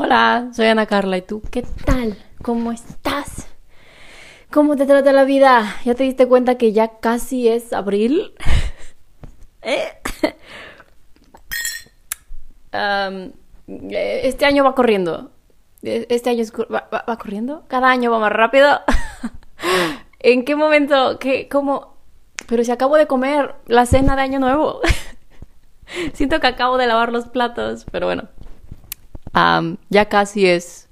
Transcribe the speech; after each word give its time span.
Hola, 0.00 0.50
soy 0.52 0.66
Ana 0.66 0.86
Carla 0.86 1.16
y 1.16 1.22
tú, 1.22 1.42
¿qué 1.50 1.64
tal? 1.84 2.16
¿Cómo 2.40 2.70
estás? 2.70 3.48
¿Cómo 4.48 4.76
te 4.76 4.86
trata 4.86 5.12
la 5.12 5.24
vida? 5.24 5.74
¿Ya 5.84 5.96
te 5.96 6.04
diste 6.04 6.28
cuenta 6.28 6.56
que 6.56 6.72
ya 6.72 7.00
casi 7.00 7.48
es 7.48 7.72
abril? 7.72 8.32
¿Eh? 9.62 9.88
Um, 12.72 13.32
este 13.90 14.44
año 14.44 14.62
va 14.62 14.76
corriendo. 14.76 15.32
Este 15.82 16.30
año 16.30 16.44
va, 16.72 16.88
va, 16.92 17.18
corriendo. 17.18 17.64
Cada 17.66 17.90
año 17.90 18.12
va 18.12 18.20
más 18.20 18.32
rápido. 18.32 18.78
¿En 20.20 20.44
qué 20.44 20.54
momento? 20.54 21.18
¿Qué? 21.18 21.48
¿Cómo? 21.48 21.96
Pero 22.46 22.62
si 22.62 22.70
acabo 22.70 22.96
de 22.96 23.08
comer 23.08 23.56
la 23.66 23.84
cena 23.84 24.14
de 24.14 24.22
año 24.22 24.38
nuevo. 24.38 24.80
Siento 26.12 26.38
que 26.38 26.46
acabo 26.46 26.78
de 26.78 26.86
lavar 26.86 27.10
los 27.10 27.26
platos, 27.26 27.84
pero 27.90 28.06
bueno 28.06 28.28
ya 29.32 30.08
casi 30.08 30.46
es 30.46 30.88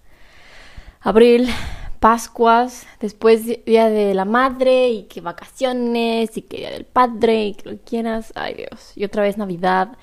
abril, 1.01 1.49
Pascuas, 2.01 2.87
después 3.01 3.47
Día 3.65 3.89
de 3.89 4.15
la 4.15 4.25
Madre 4.25 4.89
y 4.91 5.03
que 5.05 5.21
vacaciones 5.21 6.37
y 6.37 6.43
que 6.43 6.59
Día 6.59 6.71
del 6.71 6.85
Padre 6.85 7.47
y 7.47 7.55
que 7.55 7.71
lo 7.71 7.79
quieras. 7.79 8.33
Ay 8.37 8.55
Dios, 8.55 8.93
y 8.95 9.05
otra 9.05 9.23
vez 9.23 9.39
Navidad. 9.39 9.97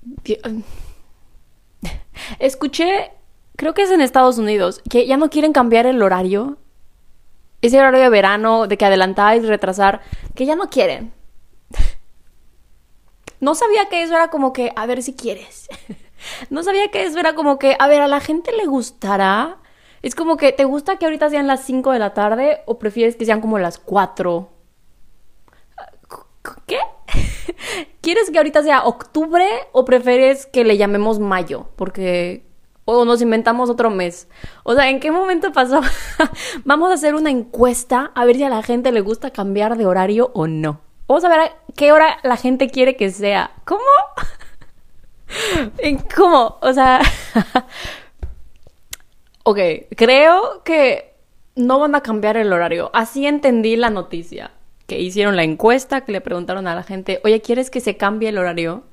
Escuché, 2.38 3.12
creo 3.56 3.74
que 3.74 3.82
es 3.82 3.90
en 3.90 4.00
Estados 4.00 4.38
Unidos, 4.38 4.80
que 4.88 5.06
ya 5.06 5.16
no 5.16 5.30
quieren 5.30 5.52
cambiar 5.52 5.86
el 5.86 6.02
horario. 6.02 6.58
Ese 7.62 7.78
horario 7.78 8.00
de 8.00 8.08
verano, 8.08 8.66
de 8.66 8.78
que 8.78 8.86
adelantar 8.86 9.36
y 9.36 9.40
retrasar, 9.40 10.00
que 10.34 10.46
ya 10.46 10.56
no 10.56 10.70
quieren. 10.70 11.12
No 13.42 13.54
sabía 13.54 13.88
que 13.88 14.02
eso 14.02 14.14
era 14.14 14.28
como 14.28 14.52
que, 14.52 14.70
a 14.76 14.84
ver 14.84 15.02
si 15.02 15.14
quieres. 15.14 15.66
No 16.50 16.62
sabía 16.62 16.90
que 16.90 17.04
eso 17.04 17.18
era 17.18 17.34
como 17.34 17.58
que, 17.58 17.76
a 17.78 17.88
ver, 17.88 18.00
a 18.00 18.08
la 18.08 18.20
gente 18.20 18.52
le 18.52 18.66
gustará. 18.66 19.58
Es 20.02 20.14
como 20.14 20.36
que, 20.36 20.52
¿te 20.52 20.64
gusta 20.64 20.96
que 20.96 21.04
ahorita 21.04 21.28
sean 21.28 21.46
las 21.46 21.64
5 21.64 21.92
de 21.92 21.98
la 21.98 22.14
tarde 22.14 22.62
o 22.66 22.78
prefieres 22.78 23.16
que 23.16 23.26
sean 23.26 23.40
como 23.40 23.58
las 23.58 23.78
4? 23.78 24.50
¿Qué? 26.66 26.78
¿Quieres 28.00 28.30
que 28.30 28.38
ahorita 28.38 28.62
sea 28.62 28.84
octubre 28.84 29.46
o 29.72 29.84
prefieres 29.84 30.46
que 30.46 30.64
le 30.64 30.76
llamemos 30.76 31.18
mayo? 31.18 31.66
Porque... 31.76 32.48
O 32.86 33.04
nos 33.04 33.22
inventamos 33.22 33.70
otro 33.70 33.90
mes. 33.90 34.26
O 34.64 34.74
sea, 34.74 34.88
¿en 34.88 34.98
qué 34.98 35.12
momento 35.12 35.52
pasó? 35.52 35.80
Vamos 36.64 36.90
a 36.90 36.94
hacer 36.94 37.14
una 37.14 37.30
encuesta 37.30 38.10
a 38.14 38.24
ver 38.24 38.36
si 38.36 38.42
a 38.42 38.48
la 38.48 38.62
gente 38.62 38.90
le 38.90 39.00
gusta 39.00 39.30
cambiar 39.30 39.76
de 39.76 39.86
horario 39.86 40.30
o 40.34 40.48
no. 40.48 40.80
Vamos 41.06 41.22
a 41.24 41.28
ver 41.28 41.52
qué 41.76 41.92
hora 41.92 42.18
la 42.24 42.36
gente 42.36 42.68
quiere 42.68 42.96
que 42.96 43.10
sea. 43.10 43.52
¿Cómo? 43.64 43.82
¿Cómo? 46.16 46.58
O 46.60 46.72
sea... 46.72 47.00
ok, 49.44 49.58
creo 49.96 50.62
que 50.64 51.14
no 51.56 51.78
van 51.78 51.94
a 51.94 52.02
cambiar 52.02 52.36
el 52.36 52.52
horario. 52.52 52.90
Así 52.94 53.26
entendí 53.26 53.76
la 53.76 53.90
noticia. 53.90 54.52
Que 54.86 55.00
hicieron 55.00 55.36
la 55.36 55.44
encuesta, 55.44 56.02
que 56.02 56.12
le 56.12 56.20
preguntaron 56.20 56.66
a 56.66 56.74
la 56.74 56.82
gente, 56.82 57.20
oye, 57.24 57.40
¿quieres 57.40 57.70
que 57.70 57.80
se 57.80 57.96
cambie 57.96 58.30
el 58.30 58.38
horario? 58.38 58.84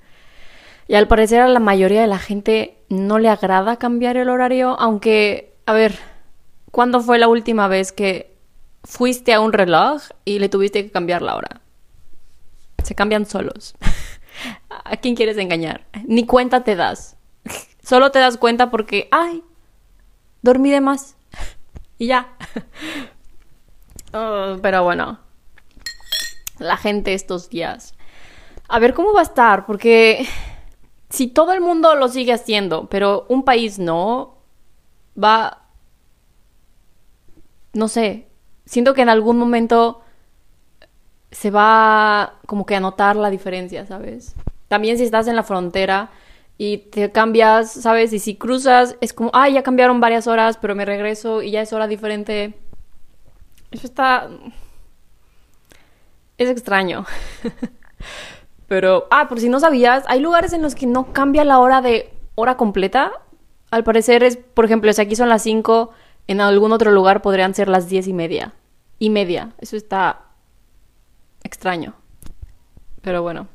Y 0.88 0.96
al 0.96 1.08
parecer 1.08 1.42
a 1.42 1.48
la 1.48 1.60
mayoría 1.60 2.02
de 2.02 2.08
la 2.08 2.20
gente 2.20 2.78
no 2.90 3.20
le 3.20 3.30
agrada 3.30 3.78
cambiar 3.78 4.16
el 4.16 4.30
horario, 4.30 4.80
aunque, 4.80 5.56
a 5.66 5.74
ver, 5.74 5.96
¿cuándo 6.72 7.02
fue 7.02 7.18
la 7.18 7.28
última 7.28 7.68
vez 7.68 7.92
que 7.92 8.32
fuiste 8.84 9.34
a 9.34 9.42
un 9.42 9.54
reloj 9.54 10.04
y 10.24 10.40
le 10.40 10.50
tuviste 10.50 10.84
que 10.84 10.92
cambiar 10.92 11.24
la 11.24 11.36
hora? 11.36 11.62
Se 12.84 12.96
cambian 12.96 13.26
solos. 13.26 13.76
¿A 14.70 14.98
quién 14.98 15.16
quieres 15.16 15.38
engañar? 15.38 15.86
Ni 16.06 16.26
cuenta 16.26 16.64
te 16.64 16.76
das. 16.76 17.18
Solo 17.82 18.12
te 18.12 18.20
das 18.20 18.38
cuenta 18.38 18.70
porque, 18.70 19.08
ay, 19.12 19.44
dormí 20.42 20.72
de 20.72 20.82
más. 20.82 21.16
Y 21.98 22.08
ya. 22.08 22.36
Oh, 24.14 24.58
pero 24.62 24.84
bueno. 24.84 25.20
La 26.60 26.78
gente 26.78 27.14
estos 27.14 27.50
días. 27.50 27.94
A 28.68 28.80
ver 28.80 28.94
cómo 28.94 29.14
va 29.14 29.20
a 29.20 29.24
estar, 29.24 29.66
porque 29.66 30.28
si 31.10 31.28
todo 31.28 31.54
el 31.54 31.62
mundo 31.62 31.96
lo 31.96 32.08
sigue 32.08 32.34
haciendo, 32.34 32.88
pero 32.90 33.26
un 33.30 33.44
país 33.44 33.80
no, 33.80 34.38
va... 35.22 35.66
No 37.74 37.88
sé. 37.88 38.28
Siento 38.66 38.94
que 38.94 39.02
en 39.02 39.10
algún 39.10 39.38
momento 39.38 40.02
se 41.32 41.52
va 41.52 42.36
como 42.46 42.66
que 42.66 42.76
a 42.76 42.80
notar 42.80 43.16
la 43.16 43.30
diferencia, 43.30 43.86
¿sabes? 43.86 44.36
También 44.68 44.98
si 44.98 45.04
estás 45.04 45.28
en 45.28 45.36
la 45.36 45.44
frontera 45.44 46.10
y 46.58 46.78
te 46.78 47.12
cambias, 47.12 47.72
¿sabes? 47.72 48.14
Y 48.14 48.20
si 48.20 48.36
cruzas, 48.36 48.96
es 49.02 49.14
como, 49.14 49.30
ah, 49.34 49.48
ya 49.50 49.64
cambiaron 49.64 50.00
varias 50.00 50.28
horas, 50.28 50.58
pero 50.58 50.76
me 50.76 50.86
regreso 50.86 51.42
y 51.42 51.52
ya 51.52 51.62
es 51.62 51.74
hora 51.74 51.88
diferente. 51.88 52.54
Eso 53.72 53.86
está... 53.86 54.30
Es 56.38 56.50
extraño. 56.50 57.06
pero, 58.68 59.08
ah, 59.12 59.28
por 59.28 59.40
si 59.40 59.50
no 59.50 59.60
sabías, 59.60 60.04
hay 60.08 60.20
lugares 60.20 60.54
en 60.54 60.62
los 60.62 60.76
que 60.76 60.86
no 60.86 61.14
cambia 61.14 61.44
la 61.44 61.60
hora 61.60 61.82
de 61.82 62.14
hora 62.36 62.58
completa. 62.58 63.12
Al 63.72 63.84
parecer 63.84 64.24
es, 64.24 64.38
por 64.38 64.66
ejemplo, 64.66 64.92
si 64.94 65.02
aquí 65.02 65.16
son 65.16 65.30
las 65.30 65.42
5, 65.44 65.92
en 66.28 66.42
algún 66.42 66.72
otro 66.72 66.92
lugar 66.92 67.22
podrían 67.22 67.54
ser 67.54 67.68
las 67.68 67.90
diez 67.90 68.08
y 68.08 68.14
media. 68.14 68.54
Y 69.00 69.10
media. 69.10 69.54
Eso 69.60 69.76
está 69.76 70.27
extraño. 71.48 71.96
Pero 73.02 73.22
bueno. 73.22 73.48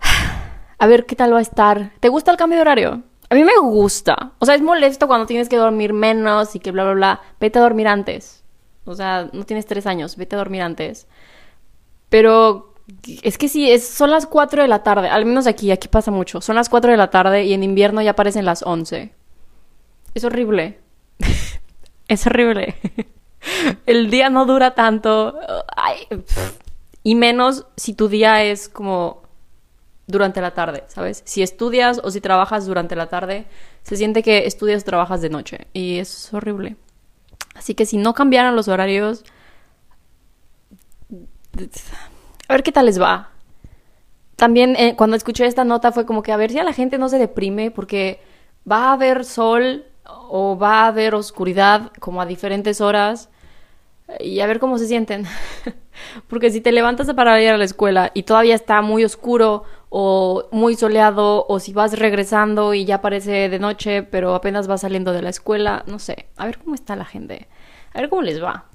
A 0.78 0.86
ver 0.86 1.06
qué 1.06 1.16
tal 1.16 1.32
va 1.32 1.38
a 1.38 1.42
estar. 1.42 1.92
¿Te 2.00 2.08
gusta 2.08 2.30
el 2.30 2.36
cambio 2.36 2.58
de 2.58 2.62
horario? 2.62 3.02
A 3.30 3.34
mí 3.34 3.44
me 3.44 3.58
gusta. 3.60 4.32
O 4.38 4.46
sea, 4.46 4.54
es 4.54 4.62
molesto 4.62 5.06
cuando 5.06 5.26
tienes 5.26 5.48
que 5.48 5.56
dormir 5.56 5.92
menos 5.92 6.54
y 6.54 6.60
que 6.60 6.70
bla, 6.70 6.84
bla, 6.84 6.94
bla. 6.94 7.20
Vete 7.40 7.58
a 7.58 7.62
dormir 7.62 7.88
antes. 7.88 8.44
O 8.84 8.94
sea, 8.94 9.28
no 9.32 9.44
tienes 9.44 9.66
tres 9.66 9.86
años, 9.86 10.16
vete 10.16 10.36
a 10.36 10.38
dormir 10.38 10.62
antes. 10.62 11.06
Pero 12.08 12.74
es 13.22 13.36
que 13.36 13.48
sí, 13.48 13.70
es, 13.70 13.86
son 13.86 14.10
las 14.10 14.26
4 14.26 14.62
de 14.62 14.68
la 14.68 14.82
tarde. 14.82 15.08
Al 15.08 15.26
menos 15.26 15.46
aquí, 15.46 15.70
aquí 15.70 15.88
pasa 15.88 16.10
mucho. 16.10 16.40
Son 16.40 16.56
las 16.56 16.68
4 16.68 16.90
de 16.90 16.96
la 16.96 17.10
tarde 17.10 17.44
y 17.44 17.52
en 17.52 17.62
invierno 17.62 18.00
ya 18.00 18.12
aparecen 18.12 18.46
las 18.46 18.62
11. 18.62 19.12
Es 20.14 20.24
horrible. 20.24 20.78
es 22.08 22.26
horrible. 22.26 22.76
el 23.86 24.10
día 24.10 24.30
no 24.30 24.46
dura 24.46 24.74
tanto. 24.74 25.38
y 27.02 27.14
menos 27.14 27.66
si 27.76 27.94
tu 27.94 28.08
día 28.08 28.42
es 28.42 28.68
como 28.68 29.22
durante 30.06 30.40
la 30.40 30.52
tarde, 30.52 30.84
¿sabes? 30.88 31.22
Si 31.26 31.42
estudias 31.42 32.00
o 32.02 32.10
si 32.10 32.20
trabajas 32.20 32.66
durante 32.66 32.96
la 32.96 33.08
tarde, 33.08 33.46
se 33.82 33.96
siente 33.96 34.22
que 34.22 34.46
estudias 34.46 34.82
o 34.82 34.86
trabajas 34.86 35.20
de 35.20 35.28
noche. 35.28 35.66
Y 35.72 35.98
es 35.98 36.32
horrible. 36.32 36.76
Así 37.54 37.74
que 37.74 37.86
si 37.86 37.98
no 37.98 38.14
cambiaran 38.14 38.56
los 38.56 38.68
horarios... 38.68 39.24
A 42.48 42.54
ver 42.54 42.62
qué 42.62 42.72
tal 42.72 42.86
les 42.86 43.00
va. 43.00 43.30
También 44.36 44.76
eh, 44.76 44.94
cuando 44.96 45.16
escuché 45.16 45.44
esta 45.46 45.64
nota 45.64 45.92
fue 45.92 46.06
como 46.06 46.22
que 46.22 46.32
a 46.32 46.36
ver 46.36 46.52
si 46.52 46.58
a 46.58 46.64
la 46.64 46.72
gente 46.72 46.96
no 46.96 47.08
se 47.08 47.18
deprime 47.18 47.70
porque 47.70 48.20
va 48.70 48.90
a 48.90 48.92
haber 48.92 49.24
sol 49.24 49.84
o 50.06 50.56
va 50.56 50.84
a 50.84 50.86
haber 50.86 51.14
oscuridad 51.14 51.92
como 51.98 52.20
a 52.22 52.26
diferentes 52.26 52.80
horas 52.80 53.28
y 54.20 54.40
a 54.40 54.46
ver 54.46 54.58
cómo 54.58 54.78
se 54.78 54.86
sienten. 54.86 55.26
Porque 56.28 56.50
si 56.50 56.60
te 56.60 56.72
levantas 56.72 57.12
para 57.14 57.40
ir 57.42 57.50
a 57.50 57.58
la 57.58 57.64
escuela 57.64 58.10
y 58.14 58.22
todavía 58.22 58.54
está 58.54 58.80
muy 58.82 59.04
oscuro 59.04 59.64
o 59.90 60.48
muy 60.50 60.74
soleado 60.74 61.46
o 61.48 61.60
si 61.60 61.72
vas 61.72 61.98
regresando 61.98 62.74
y 62.74 62.84
ya 62.84 63.00
parece 63.00 63.48
de 63.48 63.58
noche 63.58 64.02
pero 64.02 64.34
apenas 64.34 64.66
vas 64.66 64.82
saliendo 64.82 65.12
de 65.12 65.22
la 65.22 65.30
escuela, 65.30 65.84
no 65.86 65.98
sé, 65.98 66.28
a 66.36 66.46
ver 66.46 66.58
cómo 66.58 66.74
está 66.74 66.94
la 66.96 67.04
gente, 67.04 67.48
a 67.92 68.00
ver 68.00 68.08
cómo 68.08 68.22
les 68.22 68.42
va. 68.42 68.66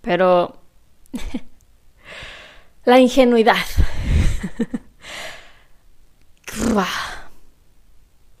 Pero 0.00 0.56
la 2.84 2.98
ingenuidad. 2.98 3.56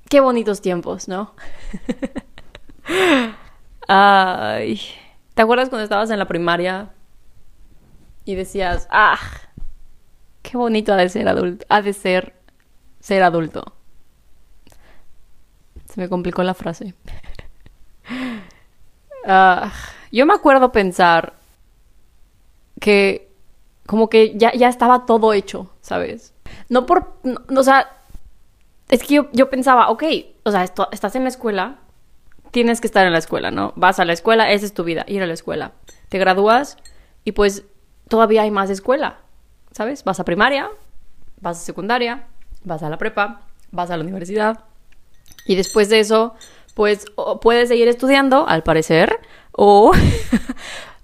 Qué 0.08 0.20
bonitos 0.20 0.60
tiempos, 0.60 1.08
¿no? 1.08 1.34
Ay. 3.88 4.80
¿Te 5.34 5.42
acuerdas 5.42 5.68
cuando 5.68 5.84
estabas 5.84 6.10
en 6.10 6.18
la 6.18 6.26
primaria 6.26 6.90
y 8.24 8.34
decías, 8.34 8.86
ah, 8.90 9.18
qué 10.42 10.56
bonito 10.56 10.92
ha 10.92 10.96
de 10.96 11.08
ser 11.08 11.28
adulto, 11.28 11.64
ha 11.68 11.82
de 11.82 11.92
ser 11.92 12.34
ser 13.00 13.22
adulto? 13.22 13.74
Se 15.86 16.00
me 16.00 16.08
complicó 16.08 16.42
la 16.42 16.54
frase. 16.54 16.94
Ah, 19.24 19.72
yo 20.10 20.26
me 20.26 20.34
acuerdo 20.34 20.72
pensar 20.72 21.34
que 22.80 23.30
como 23.86 24.08
que 24.08 24.36
ya, 24.36 24.52
ya 24.52 24.68
estaba 24.68 25.06
todo 25.06 25.32
hecho, 25.32 25.70
¿sabes? 25.80 26.34
No 26.68 26.86
por, 26.86 27.12
o 27.56 27.62
sea, 27.62 27.88
es 28.88 29.04
que 29.04 29.14
yo, 29.14 29.28
yo 29.32 29.48
pensaba, 29.48 29.90
ok, 29.90 30.02
o 30.42 30.50
sea, 30.50 30.64
esto, 30.64 30.88
estás 30.90 31.14
en 31.14 31.22
la 31.22 31.28
escuela, 31.28 31.78
tienes 32.52 32.80
que 32.80 32.86
estar 32.86 33.04
en 33.06 33.12
la 33.12 33.18
escuela, 33.18 33.50
¿no? 33.50 33.72
Vas 33.74 33.98
a 33.98 34.04
la 34.04 34.12
escuela, 34.12 34.52
esa 34.52 34.66
es 34.66 34.74
tu 34.74 34.84
vida, 34.84 35.04
ir 35.08 35.22
a 35.22 35.26
la 35.26 35.32
escuela. 35.32 35.72
Te 36.08 36.18
gradúas 36.18 36.76
y 37.24 37.32
pues 37.32 37.64
todavía 38.08 38.42
hay 38.42 38.50
más 38.50 38.70
escuela, 38.70 39.18
¿sabes? 39.72 40.04
Vas 40.04 40.20
a 40.20 40.24
primaria, 40.24 40.70
vas 41.40 41.58
a 41.58 41.64
secundaria, 41.64 42.26
vas 42.62 42.82
a 42.82 42.90
la 42.90 42.98
prepa, 42.98 43.40
vas 43.72 43.90
a 43.90 43.96
la 43.96 44.04
universidad, 44.04 44.64
Y 45.44 45.56
después 45.56 45.88
de 45.88 45.98
eso, 45.98 46.34
pues 46.74 47.06
puedes 47.40 47.68
seguir 47.68 47.88
estudiando, 47.88 48.46
al 48.46 48.62
parecer, 48.62 49.18
o 49.50 49.90
uh, 49.90 49.92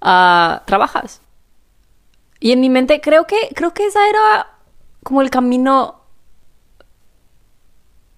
trabajas. 0.65 1.21
Y 2.39 2.51
en 2.51 2.61
mi 2.61 2.69
mente 2.69 3.01
creo 3.01 3.25
que 3.25 3.49
creo 3.53 3.73
que 3.73 3.85
esa 3.85 4.07
era 4.07 4.47
como 5.03 5.21
el 5.21 5.29
camino 5.29 6.03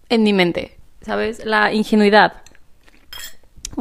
en 0.10 0.24
mi 0.24 0.34
mente, 0.34 0.78
¿sabes? 1.02 1.44
La 1.46 1.74
ingenuidad. 1.74 2.41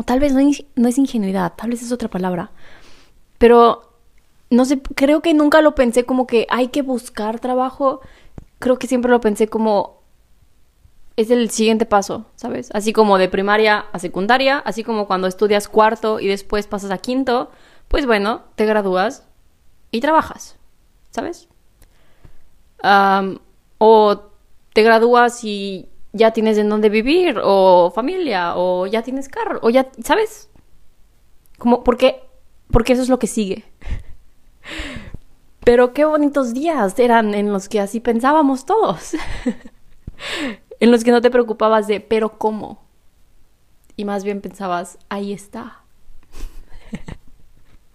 O 0.01 0.03
tal 0.03 0.19
vez 0.19 0.33
no, 0.33 0.89
es 0.89 0.99
ingenuidad, 0.99 1.53
tal 1.57 1.69
vez 1.69 1.83
es 1.83 1.93
otra 1.93 2.09
palabra. 2.09 2.53
Pero 3.37 3.99
no 4.49 4.65
sé, 4.65 4.81
creo 4.81 5.21
que 5.21 5.35
nunca 5.35 5.61
lo 5.61 5.75
pensé 5.75 6.07
como 6.07 6.27
que 6.27 6.47
hay 6.49 6.69
que 6.69 6.81
buscar 6.81 7.39
trabajo. 7.39 8.01
Creo 8.61 8.79
que 8.79 8.87
siempre 8.87 9.11
lo 9.11 9.21
pensé 9.21 9.49
como 9.49 10.01
es 11.17 11.31
el 11.31 11.51
siguiente 11.51 11.85
paso, 11.85 12.25
¿sabes? 12.35 12.71
Así 12.73 12.95
como 12.95 13.19
de 13.19 13.29
primaria 13.29 13.85
a 13.93 13.99
secundaria, 13.99 14.57
así 14.61 14.85
como 14.85 15.07
cuando 15.07 15.27
estudias 15.27 15.69
cuarto 15.69 16.19
y 16.19 16.29
después 16.29 16.67
pasas 16.67 16.93
a 16.93 16.97
quinto, 16.97 17.51
pues 17.89 18.07
bueno, 18.07 18.45
te 18.55 18.65
gradúas 18.65 19.27
y 19.91 20.01
trabajas, 20.01 20.57
¿sabes? 21.11 21.47
o 23.77 24.21
te 24.73 24.83
gradúas 24.83 25.45
y 25.45 25.90
ya 26.13 26.33
tienes 26.33 26.59
en 26.59 26.69
dónde 26.69 26.89
vivir, 26.89 27.41
o 27.43 27.91
familia, 27.95 28.57
o 28.57 28.87
ya 28.87 29.03
tienes 29.03 29.29
carro, 29.29 29.61
o 29.63 29.71
ya, 29.71 29.91
¿sabes? 30.03 30.51
Como, 31.59 31.85
porque, 31.85 32.23
porque 32.71 32.95
eso 32.95 33.03
es 33.03 33.09
lo 33.09 33.19
que 33.19 33.27
sigue. 33.27 33.65
Pero 35.65 35.93
qué 35.93 36.05
bonitos 36.05 36.55
días 36.55 36.99
eran 36.99 37.35
en 37.35 37.53
los 37.53 37.69
que 37.69 37.81
así 37.81 38.01
pensábamos 38.01 38.65
todos. 38.65 39.15
en 40.81 40.91
los 40.91 41.05
que 41.05 41.11
no 41.11 41.21
te 41.21 41.31
preocupabas 41.31 41.87
de, 41.87 42.01
pero 42.01 42.39
¿cómo? 42.39 42.83
Y 43.97 44.07
más 44.07 44.25
bien 44.25 44.41
pensabas, 44.41 44.99
ahí 45.11 45.33
está. 45.33 45.83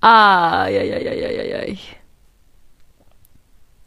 ay, 0.00 0.76
ay, 0.76 0.90
ay, 0.92 1.06
ay, 1.06 1.22
ay, 1.22 1.52
ay. 1.52 1.80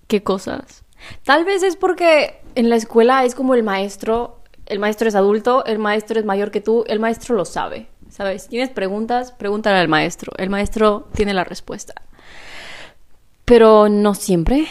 ¿Qué 0.07 0.23
cosas? 0.23 0.85
Tal 1.23 1.45
vez 1.45 1.63
es 1.63 1.75
porque 1.75 2.41
en 2.55 2.69
la 2.69 2.75
escuela 2.75 3.23
es 3.25 3.35
como 3.35 3.53
el 3.53 3.63
maestro, 3.63 4.39
el 4.65 4.79
maestro 4.79 5.07
es 5.07 5.15
adulto, 5.15 5.65
el 5.65 5.79
maestro 5.79 6.19
es 6.19 6.25
mayor 6.25 6.51
que 6.51 6.61
tú, 6.61 6.83
el 6.87 6.99
maestro 6.99 7.35
lo 7.35 7.45
sabe, 7.45 7.87
¿sabes? 8.09 8.47
Tienes 8.47 8.69
preguntas, 8.69 9.31
pregúntale 9.31 9.77
al 9.77 9.87
maestro, 9.87 10.33
el 10.37 10.49
maestro 10.49 11.07
tiene 11.13 11.33
la 11.33 11.43
respuesta. 11.43 11.93
Pero 13.45 13.87
no 13.87 14.13
siempre. 14.13 14.67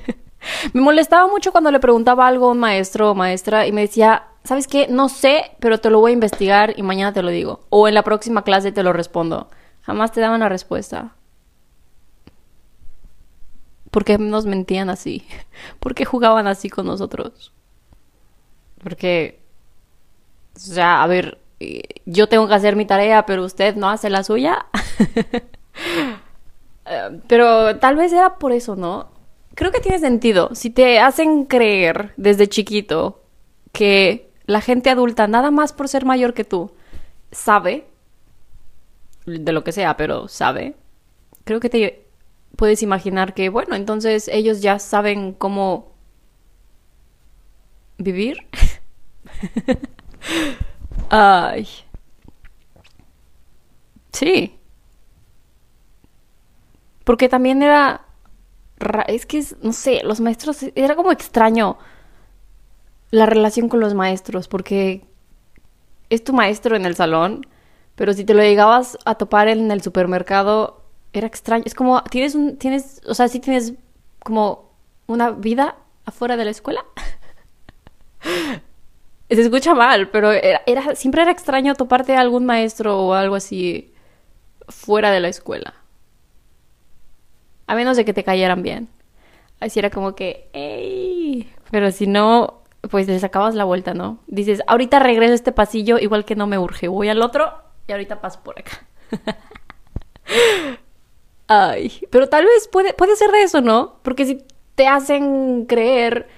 me 0.72 0.80
molestaba 0.80 1.26
mucho 1.26 1.50
cuando 1.52 1.70
le 1.70 1.80
preguntaba 1.80 2.26
algo 2.26 2.48
a 2.48 2.52
un 2.52 2.58
maestro 2.58 3.10
o 3.10 3.14
maestra 3.14 3.66
y 3.66 3.72
me 3.72 3.80
decía, 3.80 4.24
¿sabes 4.44 4.68
qué? 4.68 4.86
No 4.88 5.08
sé, 5.08 5.50
pero 5.58 5.78
te 5.78 5.90
lo 5.90 6.00
voy 6.00 6.12
a 6.12 6.14
investigar 6.14 6.74
y 6.76 6.82
mañana 6.82 7.12
te 7.12 7.22
lo 7.22 7.30
digo. 7.30 7.60
O 7.68 7.88
en 7.88 7.94
la 7.94 8.04
próxima 8.04 8.44
clase 8.44 8.70
te 8.70 8.82
lo 8.82 8.92
respondo. 8.92 9.48
Jamás 9.82 10.12
te 10.12 10.20
daban 10.20 10.40
la 10.40 10.48
respuesta. 10.48 11.15
¿Por 13.96 14.04
qué 14.04 14.18
nos 14.18 14.44
mentían 14.44 14.90
así? 14.90 15.26
¿Por 15.80 15.94
qué 15.94 16.04
jugaban 16.04 16.46
así 16.46 16.68
con 16.68 16.84
nosotros? 16.84 17.54
Porque, 18.84 19.40
o 20.54 20.58
sea, 20.58 21.02
a 21.02 21.06
ver, 21.06 21.38
yo 22.04 22.28
tengo 22.28 22.46
que 22.46 22.52
hacer 22.52 22.76
mi 22.76 22.84
tarea, 22.84 23.24
pero 23.24 23.42
usted 23.42 23.74
no 23.74 23.88
hace 23.88 24.10
la 24.10 24.22
suya. 24.22 24.66
Eh, 26.88 27.20
pero 27.26 27.78
tal 27.78 27.96
vez 27.96 28.12
era 28.12 28.38
por 28.38 28.52
eso, 28.52 28.76
¿no? 28.76 29.08
Creo 29.56 29.72
que 29.72 29.80
tiene 29.80 29.98
sentido. 29.98 30.54
Si 30.54 30.70
te 30.70 31.00
hacen 31.00 31.44
creer 31.44 32.12
desde 32.16 32.48
chiquito 32.48 33.24
que 33.72 34.30
la 34.44 34.60
gente 34.60 34.88
adulta, 34.88 35.26
nada 35.26 35.50
más 35.50 35.72
por 35.72 35.88
ser 35.88 36.04
mayor 36.04 36.32
que 36.32 36.44
tú, 36.44 36.70
sabe, 37.32 37.88
de 39.26 39.50
lo 39.50 39.64
que 39.64 39.72
sea, 39.72 39.96
pero 39.96 40.28
sabe, 40.28 40.76
creo 41.42 41.58
que 41.58 41.70
te 41.70 42.05
puedes 42.56 42.82
imaginar 42.82 43.34
que, 43.34 43.48
bueno, 43.48 43.76
entonces 43.76 44.28
ellos 44.28 44.62
ya 44.62 44.78
saben 44.78 45.32
cómo 45.32 45.92
vivir. 47.98 48.38
Ay. 51.10 51.68
Sí. 54.12 54.58
Porque 57.04 57.28
también 57.28 57.62
era... 57.62 58.02
Es 59.06 59.26
que, 59.26 59.44
no 59.62 59.72
sé, 59.72 60.02
los 60.04 60.20
maestros... 60.20 60.64
Era 60.74 60.96
como 60.96 61.12
extraño 61.12 61.78
la 63.10 63.26
relación 63.26 63.68
con 63.68 63.80
los 63.80 63.94
maestros, 63.94 64.48
porque 64.48 65.06
es 66.10 66.24
tu 66.24 66.32
maestro 66.32 66.76
en 66.76 66.86
el 66.86 66.96
salón, 66.96 67.46
pero 67.94 68.12
si 68.12 68.24
te 68.24 68.34
lo 68.34 68.42
llegabas 68.42 68.98
a 69.04 69.16
topar 69.16 69.48
en 69.48 69.70
el 69.70 69.82
supermercado, 69.82 70.85
era 71.12 71.26
extraño. 71.26 71.64
Es 71.66 71.74
como, 71.74 72.02
tienes 72.04 72.34
un, 72.34 72.56
tienes, 72.56 73.00
o 73.06 73.14
sea, 73.14 73.28
sí 73.28 73.40
tienes 73.40 73.74
como 74.22 74.70
una 75.06 75.30
vida 75.30 75.76
afuera 76.04 76.36
de 76.36 76.44
la 76.44 76.50
escuela. 76.50 76.84
Se 79.28 79.40
escucha 79.40 79.74
mal, 79.74 80.08
pero 80.10 80.30
era, 80.32 80.62
siempre 80.94 81.22
era 81.22 81.32
extraño 81.32 81.74
toparte 81.74 82.14
a 82.14 82.20
algún 82.20 82.46
maestro 82.46 83.00
o 83.00 83.14
algo 83.14 83.34
así 83.34 83.92
fuera 84.68 85.10
de 85.10 85.20
la 85.20 85.28
escuela. 85.28 85.74
A 87.66 87.74
menos 87.74 87.96
de 87.96 88.04
que 88.04 88.14
te 88.14 88.22
cayeran 88.22 88.62
bien. 88.62 88.88
Así 89.58 89.80
era 89.80 89.90
como 89.90 90.14
que, 90.14 90.48
¡ey! 90.52 91.52
Pero 91.70 91.90
si 91.90 92.06
no, 92.06 92.62
pues 92.88 93.08
les 93.08 93.20
sacabas 93.20 93.54
la 93.54 93.64
vuelta, 93.64 93.94
¿no? 93.94 94.20
Dices, 94.28 94.62
ahorita 94.66 95.00
regreso 95.00 95.32
a 95.32 95.36
este 95.36 95.52
pasillo, 95.52 95.98
igual 95.98 96.24
que 96.24 96.36
no 96.36 96.46
me 96.46 96.58
urge. 96.58 96.86
Voy 96.88 97.08
al 97.08 97.22
otro 97.22 97.52
y 97.88 97.92
ahorita 97.92 98.20
paso 98.20 98.40
por 98.44 98.58
acá. 98.60 98.86
Ay, 101.48 101.92
pero 102.10 102.28
tal 102.28 102.44
vez 102.44 102.68
puede, 102.68 102.92
puede 102.94 103.16
ser 103.16 103.30
de 103.30 103.42
eso, 103.42 103.60
¿no? 103.60 103.96
Porque 104.02 104.24
si 104.26 104.42
te 104.74 104.88
hacen 104.88 105.66
creer 105.66 106.28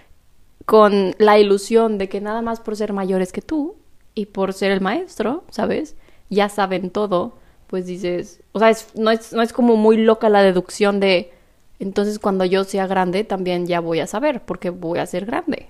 con 0.66 1.14
la 1.18 1.38
ilusión 1.38 1.98
de 1.98 2.08
que 2.08 2.20
nada 2.20 2.42
más 2.42 2.60
por 2.60 2.76
ser 2.76 2.92
mayores 2.92 3.32
que 3.32 3.42
tú 3.42 3.76
y 4.14 4.26
por 4.26 4.52
ser 4.54 4.72
el 4.72 4.80
maestro, 4.82 5.44
¿sabes? 5.50 5.96
Ya 6.30 6.48
saben 6.50 6.90
todo, 6.90 7.38
pues 7.68 7.86
dices, 7.86 8.42
o 8.52 8.58
sea, 8.60 8.72
no, 8.94 9.10
es, 9.10 9.32
no 9.32 9.42
es 9.42 9.52
como 9.52 9.76
muy 9.76 9.96
loca 9.98 10.28
la 10.28 10.42
deducción 10.42 11.00
de, 11.00 11.32
entonces 11.80 12.18
cuando 12.18 12.44
yo 12.44 12.64
sea 12.64 12.86
grande 12.86 13.24
también 13.24 13.66
ya 13.66 13.80
voy 13.80 14.00
a 14.00 14.06
saber, 14.06 14.42
porque 14.44 14.70
voy 14.70 14.98
a 15.00 15.06
ser 15.06 15.26
grande. 15.26 15.68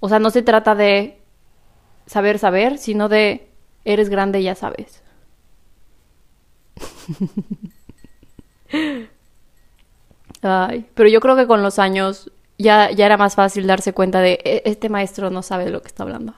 O 0.00 0.08
sea, 0.08 0.18
no 0.18 0.30
se 0.30 0.42
trata 0.42 0.74
de 0.74 1.18
saber 2.06 2.38
saber, 2.38 2.78
sino 2.78 3.08
de 3.08 3.48
eres 3.84 4.08
grande 4.10 4.42
ya 4.42 4.54
sabes. 4.54 5.02
Ay, 10.42 10.86
pero 10.94 11.08
yo 11.08 11.20
creo 11.20 11.36
que 11.36 11.46
con 11.46 11.62
los 11.62 11.78
años 11.78 12.30
ya, 12.58 12.90
ya 12.90 13.06
era 13.06 13.16
más 13.16 13.34
fácil 13.34 13.66
darse 13.66 13.92
cuenta 13.92 14.20
de 14.20 14.38
e, 14.44 14.62
este 14.64 14.88
maestro 14.88 15.30
no 15.30 15.42
sabe 15.42 15.64
de 15.64 15.70
lo 15.70 15.82
que 15.82 15.88
está 15.88 16.02
hablando. 16.02 16.34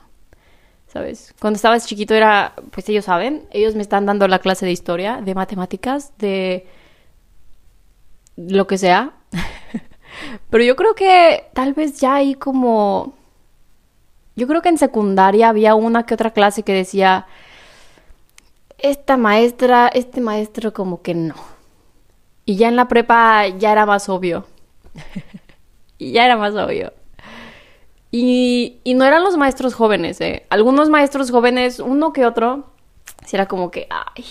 ¿Sabes? 0.88 1.35
Cuando 1.38 1.56
estabas 1.56 1.87
chiquito 1.87 2.14
era, 2.14 2.54
pues 2.70 2.88
ellos 2.88 3.04
saben, 3.04 3.47
ellos 3.50 3.75
me 3.75 3.82
están 3.82 4.06
dando 4.06 4.26
la 4.26 4.38
clase 4.38 4.64
de 4.64 4.73
historia, 4.73 5.20
de 5.20 5.35
matemáticas, 5.35 6.12
de 6.18 6.66
lo 8.37 8.66
que 8.66 8.78
sea. 8.78 9.12
pero 10.50 10.64
yo 10.64 10.76
creo 10.76 10.94
que 10.94 11.44
tal 11.52 11.75
vez 11.75 12.00
ya 12.00 12.16
hay 12.16 12.35
como... 12.35 13.14
Yo 14.35 14.47
creo 14.47 14.62
que 14.62 14.70
en 14.70 14.78
secundaria 14.78 15.49
había 15.49 15.75
una 15.75 16.06
que 16.06 16.14
otra 16.14 16.30
clase 16.32 16.62
que 16.62 16.73
decía, 16.73 17.26
esta 18.78 19.16
maestra, 19.16 19.88
este 19.88 20.20
maestro 20.20 20.73
como 20.73 21.02
que 21.02 21.14
no 21.14 21.35
y 22.49 22.57
ya 22.57 22.69
en 22.69 22.76
la 22.76 22.88
prepa 22.88 23.47
ya 23.47 23.73
era 23.73 23.85
más 23.85 24.09
obvio. 24.09 24.47
y 25.99 26.12
ya 26.12 26.25
era 26.25 26.38
más 26.38 26.55
obvio. 26.55 26.95
Y, 28.11 28.78
y, 28.85 28.95
no 28.95 29.05
eran 29.05 29.23
los 29.23 29.37
maestros 29.37 29.75
jóvenes, 29.75 30.19
¿eh? 30.23 30.47
Algunos 30.49 30.88
maestros 30.88 31.31
jóvenes, 31.31 31.78
uno 31.78 32.14
que 32.14 32.25
otro, 32.25 32.73
si 33.26 33.37
era 33.37 33.45
como 33.49 33.71
que, 33.71 33.87
ay. 33.90 34.25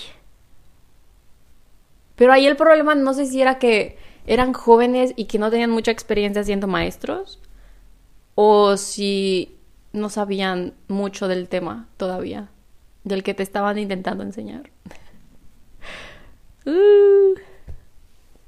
Pero 2.15 2.33
ahí 2.33 2.47
el 2.47 2.55
problema 2.55 2.95
no 2.95 3.13
sé 3.13 3.27
si 3.27 3.39
era 3.39 3.59
que 3.59 3.99
eran 4.25 4.51
jóvenes 4.51 5.13
y 5.15 5.25
que 5.25 5.37
no 5.37 5.51
tenían 5.51 5.69
mucha 5.69 5.91
experiencia 5.91 6.43
siendo 6.43 6.65
maestros, 6.65 7.39
o 8.33 8.77
si 8.77 9.59
no 9.93 10.09
sabían 10.09 10.73
mucho 10.87 11.27
del 11.27 11.49
tema 11.49 11.87
todavía, 11.97 12.49
del 13.03 13.21
que 13.21 13.35
te 13.35 13.43
estaban 13.43 13.77
intentando 13.77 14.23
enseñar. 14.23 14.71
uh. 16.65 17.46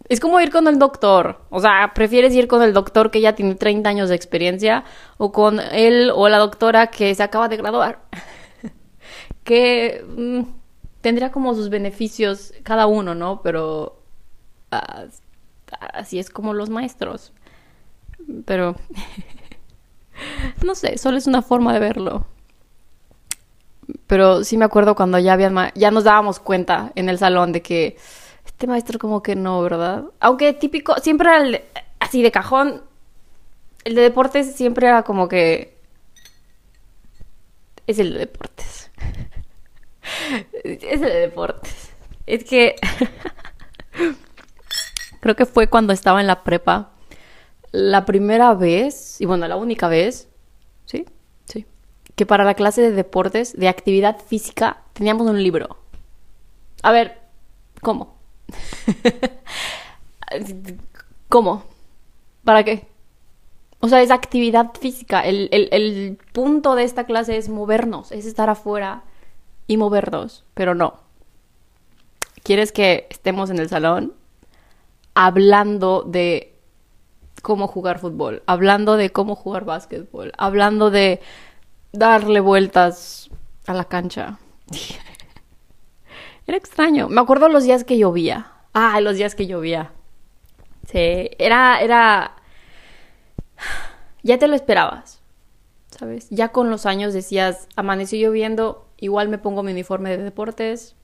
Es 0.09 0.19
como 0.19 0.41
ir 0.41 0.51
con 0.51 0.67
el 0.67 0.79
doctor. 0.79 1.39
O 1.51 1.59
sea, 1.59 1.91
prefieres 1.93 2.33
ir 2.33 2.47
con 2.47 2.63
el 2.63 2.73
doctor 2.73 3.11
que 3.11 3.21
ya 3.21 3.35
tiene 3.35 3.53
30 3.53 3.87
años 3.87 4.09
de 4.09 4.15
experiencia 4.15 4.83
o 5.17 5.31
con 5.31 5.59
él 5.59 6.11
o 6.13 6.27
la 6.29 6.39
doctora 6.39 6.87
que 6.87 7.13
se 7.13 7.21
acaba 7.21 7.47
de 7.47 7.57
graduar. 7.57 8.01
que 9.43 10.03
mm, 10.07 10.41
tendría 11.01 11.31
como 11.31 11.53
sus 11.53 11.69
beneficios 11.69 12.53
cada 12.63 12.87
uno, 12.87 13.13
¿no? 13.13 13.41
Pero 13.43 14.01
así 15.93 16.17
es 16.17 16.31
como 16.31 16.53
los 16.53 16.71
maestros. 16.71 17.31
Pero... 18.45 18.75
no 20.65 20.73
sé, 20.73 20.97
solo 20.97 21.17
es 21.17 21.27
una 21.27 21.43
forma 21.43 21.71
de 21.71 21.79
verlo. 21.79 22.25
Pero 24.07 24.43
sí 24.43 24.57
me 24.57 24.65
acuerdo 24.65 24.95
cuando 24.95 25.19
ya 25.19 25.33
habían 25.33 25.55
ya 25.75 25.91
nos 25.91 26.03
dábamos 26.03 26.39
cuenta 26.39 26.91
en 26.95 27.09
el 27.09 27.19
salón 27.19 27.51
de 27.51 27.61
que 27.61 27.97
este 28.49 28.67
maestro 28.67 28.99
como 28.99 29.23
que 29.23 29.35
no, 29.35 29.61
¿verdad? 29.61 30.05
Aunque 30.19 30.51
típico, 30.53 30.95
siempre 30.99 31.29
era 31.29 31.61
así 31.99 32.21
de 32.21 32.31
cajón. 32.31 32.83
El 33.85 33.95
de 33.95 34.01
deportes 34.01 34.55
siempre 34.55 34.87
era 34.87 35.03
como 35.03 35.29
que 35.29 35.77
es 37.87 37.97
el 37.97 38.13
de 38.13 38.19
deportes. 38.19 38.91
es 40.63 40.83
el 40.83 40.99
de 40.99 41.19
deportes. 41.19 41.91
Es 42.25 42.43
que 42.43 42.75
creo 45.21 45.35
que 45.35 45.45
fue 45.45 45.67
cuando 45.67 45.93
estaba 45.93 46.21
en 46.21 46.27
la 46.27 46.43
prepa 46.43 46.91
la 47.71 48.05
primera 48.05 48.53
vez, 48.53 49.19
y 49.21 49.25
bueno, 49.25 49.47
la 49.47 49.55
única 49.55 49.87
vez, 49.87 50.27
¿sí? 50.85 51.05
Sí. 51.45 51.65
Que 52.15 52.25
para 52.25 52.43
la 52.43 52.55
clase 52.55 52.81
de 52.81 52.91
deportes, 52.91 53.57
de 53.57 53.67
actividad 53.67 54.19
física, 54.19 54.83
teníamos 54.93 55.27
un 55.27 55.41
libro. 55.41 55.77
A 56.83 56.91
ver, 56.91 57.19
¿cómo? 57.81 58.18
¿Cómo? 61.29 61.63
¿Para 62.43 62.63
qué? 62.63 62.87
O 63.79 63.87
sea, 63.87 64.01
es 64.01 64.11
actividad 64.11 64.71
física. 64.79 65.21
El, 65.21 65.49
el, 65.51 66.17
punto 66.33 66.75
de 66.75 66.83
esta 66.83 67.05
clase 67.05 67.37
es 67.37 67.49
movernos, 67.49 68.11
es 68.11 68.25
estar 68.25 68.49
afuera 68.49 69.03
y 69.67 69.77
movernos, 69.77 70.43
pero 70.53 70.75
no. 70.75 70.99
¿Quieres 72.43 72.71
que 72.71 73.07
estemos 73.09 73.49
en 73.49 73.59
el 73.59 73.69
salón 73.69 74.13
hablando 75.13 76.03
de 76.03 76.55
cómo 77.41 77.67
jugar 77.67 77.99
fútbol, 77.99 78.43
hablando 78.45 78.97
de 78.97 79.11
cómo 79.11 79.35
jugar 79.35 79.65
básquetbol, 79.65 80.33
hablando 80.37 80.91
de 80.91 81.21
darle 81.91 82.39
vueltas 82.39 83.29
a 83.65 83.73
la 83.73 83.85
cancha. 83.85 84.39
Era 86.49 86.57
extraño. 86.57 87.09
Me 87.09 87.21
acuerdo 87.21 87.47
los 87.47 87.63
días 87.63 87.83
que 87.83 87.99
llovía. 87.99 88.51
Ah, 88.73 88.99
los 89.01 89.17
días 89.17 89.35
que 89.35 89.45
llovía. 89.45 89.91
Sí, 90.87 91.29
era, 91.37 91.79
era... 91.79 92.37
Ya 94.23 94.39
te 94.39 94.47
lo 94.47 94.55
esperabas, 94.55 95.21
¿sabes? 95.91 96.27
Ya 96.31 96.47
con 96.47 96.71
los 96.71 96.87
años 96.87 97.13
decías, 97.13 97.67
amaneció 97.75 98.17
lloviendo, 98.17 98.87
igual 98.97 99.29
me 99.29 99.37
pongo 99.37 99.61
mi 99.61 99.73
uniforme 99.73 100.09
de 100.09 100.23
deportes, 100.23 100.95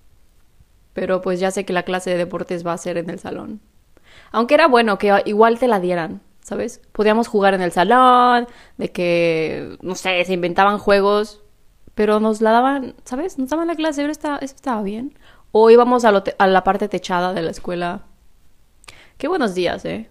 pero 0.94 1.22
pues 1.22 1.40
ya 1.40 1.52
sé 1.52 1.64
que 1.64 1.74
la 1.74 1.84
clase 1.84 2.10
de 2.10 2.18
deportes 2.18 2.66
va 2.66 2.74
a 2.74 2.80
ser 2.80 2.98
en 2.98 3.12
el 3.12 3.20
salón. 3.20 3.62
Aunque 4.32 4.56
era 4.56 4.68
bueno 4.68 4.98
que 4.98 5.14
igual 5.26 5.60
te 5.60 5.68
la 5.68 5.80
dieran, 5.80 6.22
¿sabes? 6.42 6.82
Podíamos 6.92 7.28
jugar 7.28 7.54
en 7.54 7.62
el 7.62 7.72
salón, 7.72 8.48
de 8.78 8.92
que, 8.92 9.78
no 9.84 9.94
sé, 9.94 10.26
se 10.26 10.34
inventaban 10.34 10.80
juegos, 10.80 11.44
pero 11.94 12.20
nos 12.20 12.42
la 12.42 12.52
daban, 12.52 12.96
¿sabes? 13.04 13.38
Nos 13.38 13.50
daban 13.50 13.68
la 13.68 13.76
clase, 13.76 14.02
pero 14.02 14.12
eso 14.12 14.40
estaba 14.42 14.82
bien. 14.82 15.16
O 15.58 15.70
íbamos 15.70 16.04
a, 16.04 16.10
a 16.38 16.48
la 16.48 16.64
parte 16.66 16.90
techada 16.90 17.34
de 17.34 17.42
la 17.42 17.52
escuela. 17.52 18.02
Qué 19.18 19.30
buenos 19.30 19.56
días, 19.56 19.86
¿eh? 19.86 20.10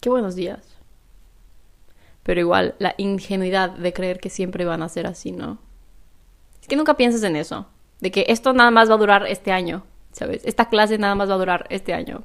Qué 0.00 0.08
buenos 0.08 0.34
días. 0.34 0.78
Pero 2.22 2.40
igual, 2.40 2.74
la 2.78 2.94
ingenuidad 2.96 3.68
de 3.68 3.92
creer 3.92 4.18
que 4.18 4.30
siempre 4.30 4.64
van 4.64 4.82
a 4.82 4.88
ser 4.88 5.06
así, 5.06 5.30
¿no? 5.30 5.58
Es 6.62 6.68
que 6.68 6.76
nunca 6.76 6.96
piensas 6.96 7.22
en 7.22 7.36
eso. 7.36 7.66
De 8.00 8.10
que 8.10 8.24
esto 8.28 8.54
nada 8.54 8.70
más 8.70 8.88
va 8.88 8.94
a 8.94 8.98
durar 8.98 9.26
este 9.26 9.52
año. 9.52 9.84
¿sabes? 10.12 10.42
Esta 10.46 10.70
clase 10.70 10.96
nada 10.96 11.14
más 11.14 11.28
va 11.28 11.34
a 11.34 11.38
durar 11.38 11.66
este 11.68 11.92
año. 11.92 12.24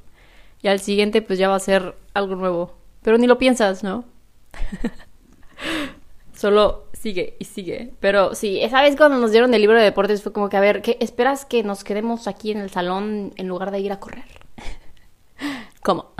Y 0.62 0.68
al 0.68 0.80
siguiente 0.80 1.22
pues 1.22 1.38
ya 1.38 1.50
va 1.50 1.56
a 1.56 1.60
ser 1.60 1.96
algo 2.14 2.36
nuevo. 2.36 2.78
Pero 3.02 3.18
ni 3.18 3.28
lo 3.28 3.38
piensas, 3.38 3.84
¿no? 3.84 4.06
Solo 6.34 6.87
sigue 6.98 7.36
y 7.40 7.46
sigue. 7.46 7.94
Pero 8.00 8.36
sí, 8.36 8.62
esa 8.62 8.82
vez 8.82 8.96
cuando 8.96 9.18
nos 9.18 9.32
dieron 9.32 9.54
el 9.54 9.62
libro 9.62 9.78
de 9.78 9.84
deportes 9.84 10.24
fue 10.24 10.34
como 10.34 10.50
que, 10.50 10.58
a 10.58 10.62
ver, 10.62 10.82
¿qué 10.82 10.98
esperas 11.00 11.46
que 11.46 11.64
nos 11.64 11.84
quedemos 11.84 12.28
aquí 12.28 12.52
en 12.52 12.60
el 12.60 12.70
salón 12.70 13.34
en 13.36 13.48
lugar 13.48 13.72
de 13.72 13.80
ir 13.80 13.92
a 13.92 14.00
correr? 14.00 14.26
¿Cómo? 15.82 16.12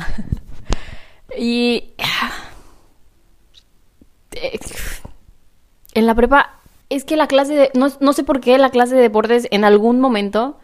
y... 1.38 1.94
En 5.96 6.06
la 6.06 6.14
prepa, 6.14 6.60
es 6.90 7.06
que 7.06 7.18
la 7.18 7.26
clase 7.26 7.56
de... 7.56 7.72
No, 7.74 7.88
no 8.02 8.14
sé 8.14 8.24
por 8.24 8.40
qué 8.40 8.60
la 8.60 8.70
clase 8.70 8.94
de 8.96 9.02
deportes 9.02 9.48
en 9.50 9.64
algún 9.64 10.00
momento 10.00 10.60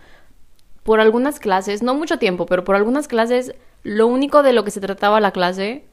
por 0.83 0.99
algunas 0.99 1.39
clases, 1.39 1.81
no 1.81 1.95
mucho 1.95 2.19
tiempo, 2.19 2.45
pero 2.45 2.63
por 2.63 2.75
algunas 2.75 3.07
clases, 3.07 3.55
lo 3.81 4.05
único 4.05 4.43
de 4.43 4.53
lo 4.53 4.63
que 4.63 4.69
se 4.69 4.81
trataba 4.81 5.19
la 5.21 5.31
clase 5.31 5.85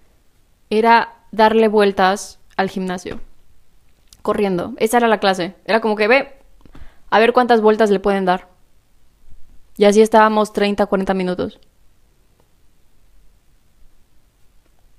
era 0.68 1.14
darle 1.30 1.68
vueltas 1.68 2.38
al 2.56 2.68
gimnasio. 2.68 3.20
Corriendo. 4.22 4.74
Esa 4.76 4.98
era 4.98 5.08
la 5.08 5.18
clase. 5.18 5.54
Era 5.64 5.80
como 5.80 5.96
que 5.96 6.08
ve, 6.08 6.38
a 7.10 7.18
ver 7.18 7.32
cuántas 7.32 7.60
vueltas 7.60 7.90
le 7.90 8.00
pueden 8.00 8.24
dar. 8.24 8.48
Y 9.76 9.84
así 9.84 10.02
estábamos 10.02 10.52
30, 10.52 10.86
40 10.86 11.14
minutos. 11.14 11.58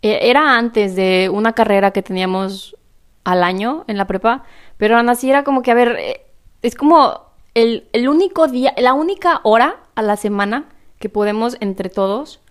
E, 0.01 0.29
era 0.29 0.57
antes 0.57 0.95
de 0.95 1.29
una 1.31 1.53
carrera 1.53 1.91
que 1.91 2.01
teníamos 2.01 2.75
al 3.23 3.43
año 3.43 3.85
en 3.87 3.97
la 3.97 4.07
prepa, 4.07 4.43
pero 4.77 4.97
aún 4.97 5.09
así 5.09 5.29
era 5.29 5.43
como 5.43 5.61
que, 5.61 5.71
a 5.71 5.75
ver, 5.75 5.95
eh, 5.99 6.25
es 6.61 6.75
como 6.75 7.21
el, 7.53 7.87
el 7.93 8.09
único 8.09 8.47
día, 8.47 8.73
la 8.77 8.93
única 8.93 9.41
hora 9.43 9.77
a 9.95 10.01
la 10.01 10.17
semana 10.17 10.65
que 10.99 11.09
podemos 11.09 11.57
entre 11.59 11.89
todos 11.89 12.41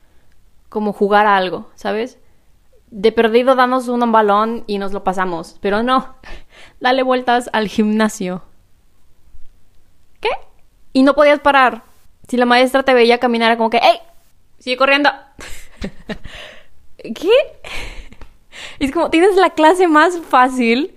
como 0.69 0.93
jugar 0.93 1.27
a 1.27 1.37
algo, 1.37 1.69
¿sabes? 1.75 2.19
De 2.91 3.13
perdido 3.13 3.57
damos 3.57 3.89
un 3.89 4.13
balón 4.13 4.65
y 4.67 4.79
nos 4.79 4.93
lo 4.93 5.05
pasamos, 5.05 5.57
pero 5.61 5.83
no, 5.83 6.15
dale 6.81 7.03
vueltas 7.03 7.49
al 7.53 7.69
gimnasio. 7.69 8.43
¿Qué? 10.21 10.31
Y 10.93 11.03
no 11.03 11.15
podías 11.15 11.41
parar. 11.41 11.83
Si 12.29 12.37
la 12.37 12.47
maestra 12.47 12.83
te 12.83 12.95
veía 12.95 13.19
caminar 13.19 13.57
como 13.57 13.71
que, 13.71 13.79
¡Ey! 13.79 14.01
Sigue 14.59 14.77
corriendo. 14.77 15.11
¿Qué? 16.99 17.31
Es 18.79 18.93
como, 18.93 19.11
tienes 19.11 19.37
la 19.37 19.51
clase 19.51 19.89
más 19.89 20.19
fácil 20.21 20.95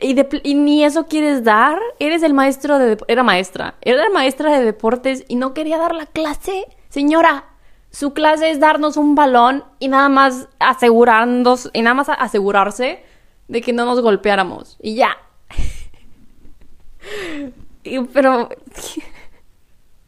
y, 0.00 0.54
ni 0.54 0.84
eso 0.84 1.06
quieres 1.06 1.44
dar. 1.44 1.78
Eres 1.98 2.22
el 2.22 2.34
maestro 2.34 2.78
de... 2.78 2.98
Era 3.08 3.22
maestra. 3.22 3.74
Era 3.80 4.08
maestra 4.10 4.58
de 4.58 4.64
deportes 4.64 5.24
y 5.28 5.36
no 5.36 5.54
quería 5.54 5.78
dar 5.78 5.94
la 5.94 6.06
clase. 6.06 6.66
Señora, 6.88 7.44
su 7.90 8.12
clase 8.12 8.50
es 8.50 8.60
darnos 8.60 8.96
un 8.96 9.14
balón 9.14 9.64
y 9.78 9.88
nada 9.88 10.08
más 10.08 10.48
asegurarnos... 10.58 11.70
Y 11.72 11.82
nada 11.82 11.94
más 11.94 12.08
asegurarse 12.08 13.04
de 13.48 13.60
que 13.60 13.72
no 13.72 13.84
nos 13.84 14.00
golpeáramos. 14.00 14.76
Y 14.80 14.96
ya. 14.96 15.16
pero... 18.12 18.48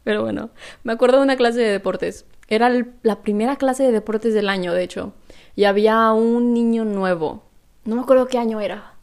Pero 0.03 0.21
bueno, 0.23 0.51
me 0.85 0.93
acuerdo 0.93 1.17
de 1.17 1.23
una 1.23 1.35
clase 1.35 1.59
de 1.59 1.69
deportes. 1.69 2.25
Era 2.47 2.71
la 3.03 3.21
primera 3.23 3.57
clase 3.57 3.83
de 3.83 3.91
deportes 3.91 4.33
del 4.33 4.47
año, 4.47 4.73
de 4.73 4.81
hecho. 4.81 5.11
Y 5.53 5.65
había 5.65 6.13
un 6.13 6.53
niño 6.53 6.85
nuevo. 6.85 7.43
No 7.83 7.95
me 7.95 8.03
acuerdo 8.03 8.27
qué 8.27 8.37
año 8.37 8.61
era 8.61 8.97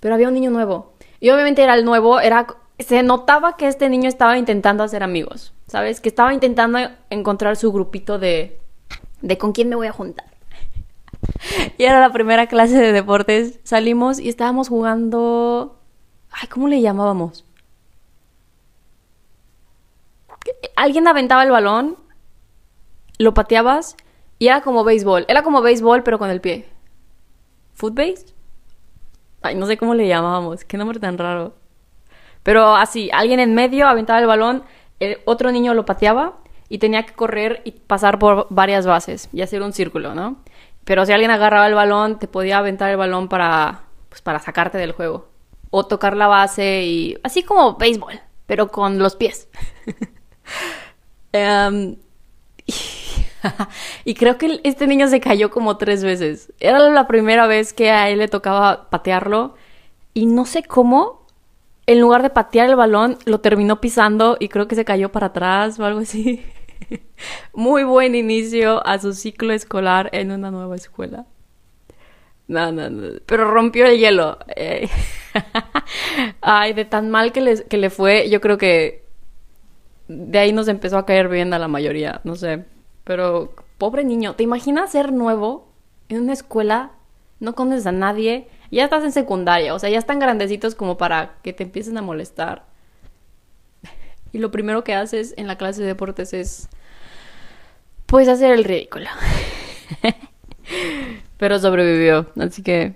pero 0.00 0.14
había 0.14 0.28
un 0.28 0.34
niño 0.34 0.50
nuevo. 0.50 0.92
Y 1.20 1.30
obviamente 1.30 1.62
era 1.62 1.74
el 1.74 1.84
nuevo, 1.84 2.20
era 2.20 2.46
se 2.78 3.02
notaba 3.02 3.56
que 3.56 3.66
este 3.66 3.88
niño 3.88 4.08
estaba 4.08 4.38
intentando 4.38 4.84
hacer 4.84 5.02
amigos, 5.02 5.52
¿sabes? 5.66 6.00
Que 6.00 6.08
estaba 6.08 6.32
intentando 6.32 6.78
encontrar 7.10 7.56
su 7.56 7.72
grupito 7.72 8.18
de 8.18 8.60
de 9.20 9.36
con 9.36 9.52
quién 9.52 9.68
me 9.68 9.76
voy 9.76 9.88
a 9.88 9.92
juntar. 9.92 10.26
y 11.78 11.84
era 11.84 12.00
la 12.00 12.12
primera 12.12 12.46
clase 12.46 12.78
de 12.78 12.92
deportes. 12.92 13.60
Salimos 13.64 14.18
y 14.18 14.28
estábamos 14.28 14.68
jugando 14.68 15.78
ay, 16.30 16.48
¿cómo 16.48 16.68
le 16.68 16.80
llamábamos? 16.80 17.44
Alguien 20.76 21.06
aventaba 21.08 21.42
el 21.42 21.50
balón, 21.50 21.96
lo 23.18 23.34
pateabas 23.34 23.96
y 24.38 24.48
era 24.48 24.60
como 24.62 24.84
béisbol. 24.84 25.26
Era 25.28 25.42
como 25.42 25.60
béisbol, 25.60 26.02
pero 26.02 26.18
con 26.18 26.30
el 26.30 26.40
pie. 26.40 26.68
¿Footbase? 27.74 28.26
Ay, 29.42 29.54
no 29.54 29.66
sé 29.66 29.76
cómo 29.76 29.94
le 29.94 30.08
llamábamos. 30.08 30.64
Qué 30.64 30.76
nombre 30.76 31.00
tan 31.00 31.18
raro. 31.18 31.54
Pero 32.42 32.76
así, 32.76 33.10
alguien 33.12 33.40
en 33.40 33.54
medio 33.54 33.86
aventaba 33.88 34.20
el 34.20 34.26
balón, 34.26 34.62
el 35.00 35.18
otro 35.26 35.52
niño 35.52 35.74
lo 35.74 35.84
pateaba 35.84 36.38
y 36.68 36.78
tenía 36.78 37.04
que 37.04 37.12
correr 37.12 37.60
y 37.64 37.72
pasar 37.72 38.18
por 38.18 38.46
varias 38.50 38.86
bases 38.86 39.28
y 39.32 39.42
hacer 39.42 39.62
un 39.62 39.72
círculo, 39.72 40.14
¿no? 40.14 40.36
Pero 40.88 41.04
si 41.04 41.12
alguien 41.12 41.30
agarraba 41.30 41.66
el 41.66 41.74
balón, 41.74 42.18
te 42.18 42.28
podía 42.28 42.56
aventar 42.56 42.90
el 42.90 42.96
balón 42.96 43.28
para, 43.28 43.82
pues, 44.08 44.22
para 44.22 44.38
sacarte 44.38 44.78
del 44.78 44.92
juego. 44.92 45.28
O 45.68 45.84
tocar 45.84 46.16
la 46.16 46.28
base 46.28 46.82
y... 46.84 47.18
Así 47.22 47.42
como 47.42 47.76
béisbol, 47.76 48.18
pero 48.46 48.68
con 48.68 48.98
los 48.98 49.14
pies. 49.14 49.48
um, 51.34 51.96
y 54.06 54.14
creo 54.14 54.38
que 54.38 54.62
este 54.64 54.86
niño 54.86 55.08
se 55.08 55.20
cayó 55.20 55.50
como 55.50 55.76
tres 55.76 56.02
veces. 56.02 56.54
Era 56.58 56.78
la 56.78 57.06
primera 57.06 57.46
vez 57.46 57.74
que 57.74 57.90
a 57.90 58.08
él 58.08 58.20
le 58.20 58.28
tocaba 58.28 58.88
patearlo 58.88 59.56
y 60.14 60.24
no 60.24 60.46
sé 60.46 60.62
cómo, 60.62 61.26
en 61.84 62.00
lugar 62.00 62.22
de 62.22 62.30
patear 62.30 62.66
el 62.66 62.76
balón, 62.76 63.18
lo 63.26 63.40
terminó 63.40 63.78
pisando 63.82 64.38
y 64.40 64.48
creo 64.48 64.68
que 64.68 64.74
se 64.74 64.86
cayó 64.86 65.12
para 65.12 65.26
atrás 65.26 65.78
o 65.78 65.84
algo 65.84 66.00
así. 66.00 66.46
Muy 67.54 67.84
buen 67.84 68.14
inicio 68.14 68.86
a 68.86 68.98
su 68.98 69.12
ciclo 69.12 69.52
escolar 69.52 70.10
en 70.12 70.30
una 70.30 70.50
nueva 70.50 70.76
escuela. 70.76 71.26
No, 72.46 72.72
no, 72.72 72.88
no. 72.88 73.18
Pero 73.26 73.50
rompió 73.50 73.86
el 73.86 73.98
hielo. 73.98 74.38
Eh. 74.56 74.88
Ay, 76.40 76.72
de 76.72 76.84
tan 76.84 77.10
mal 77.10 77.32
que 77.32 77.40
le, 77.40 77.64
que 77.64 77.76
le 77.76 77.90
fue, 77.90 78.28
yo 78.30 78.40
creo 78.40 78.56
que 78.56 79.04
de 80.08 80.38
ahí 80.38 80.52
nos 80.52 80.68
empezó 80.68 80.96
a 80.98 81.06
caer 81.06 81.28
bien 81.28 81.52
a 81.52 81.58
la 81.58 81.68
mayoría, 81.68 82.20
no 82.24 82.34
sé. 82.34 82.64
Pero, 83.04 83.54
pobre 83.76 84.04
niño, 84.04 84.34
¿te 84.34 84.42
imaginas 84.42 84.90
ser 84.92 85.12
nuevo 85.12 85.68
en 86.08 86.22
una 86.22 86.32
escuela? 86.32 86.92
No 87.40 87.54
conoces 87.54 87.86
a 87.86 87.92
nadie, 87.92 88.48
ya 88.70 88.84
estás 88.84 89.04
en 89.04 89.12
secundaria, 89.12 89.74
o 89.74 89.78
sea, 89.78 89.90
ya 89.90 89.98
están 89.98 90.18
grandecitos 90.18 90.74
como 90.74 90.98
para 90.98 91.36
que 91.42 91.52
te 91.52 91.62
empiecen 91.64 91.98
a 91.98 92.02
molestar. 92.02 92.64
Y 94.32 94.38
lo 94.38 94.50
primero 94.50 94.84
que 94.84 94.94
haces 94.94 95.34
en 95.36 95.46
la 95.46 95.56
clase 95.56 95.80
de 95.80 95.88
deportes 95.88 96.32
es, 96.32 96.68
pues, 98.06 98.28
hacer 98.28 98.52
el 98.52 98.64
ridículo. 98.64 99.08
Pero 101.38 101.58
sobrevivió, 101.58 102.26
así 102.36 102.62
que 102.62 102.94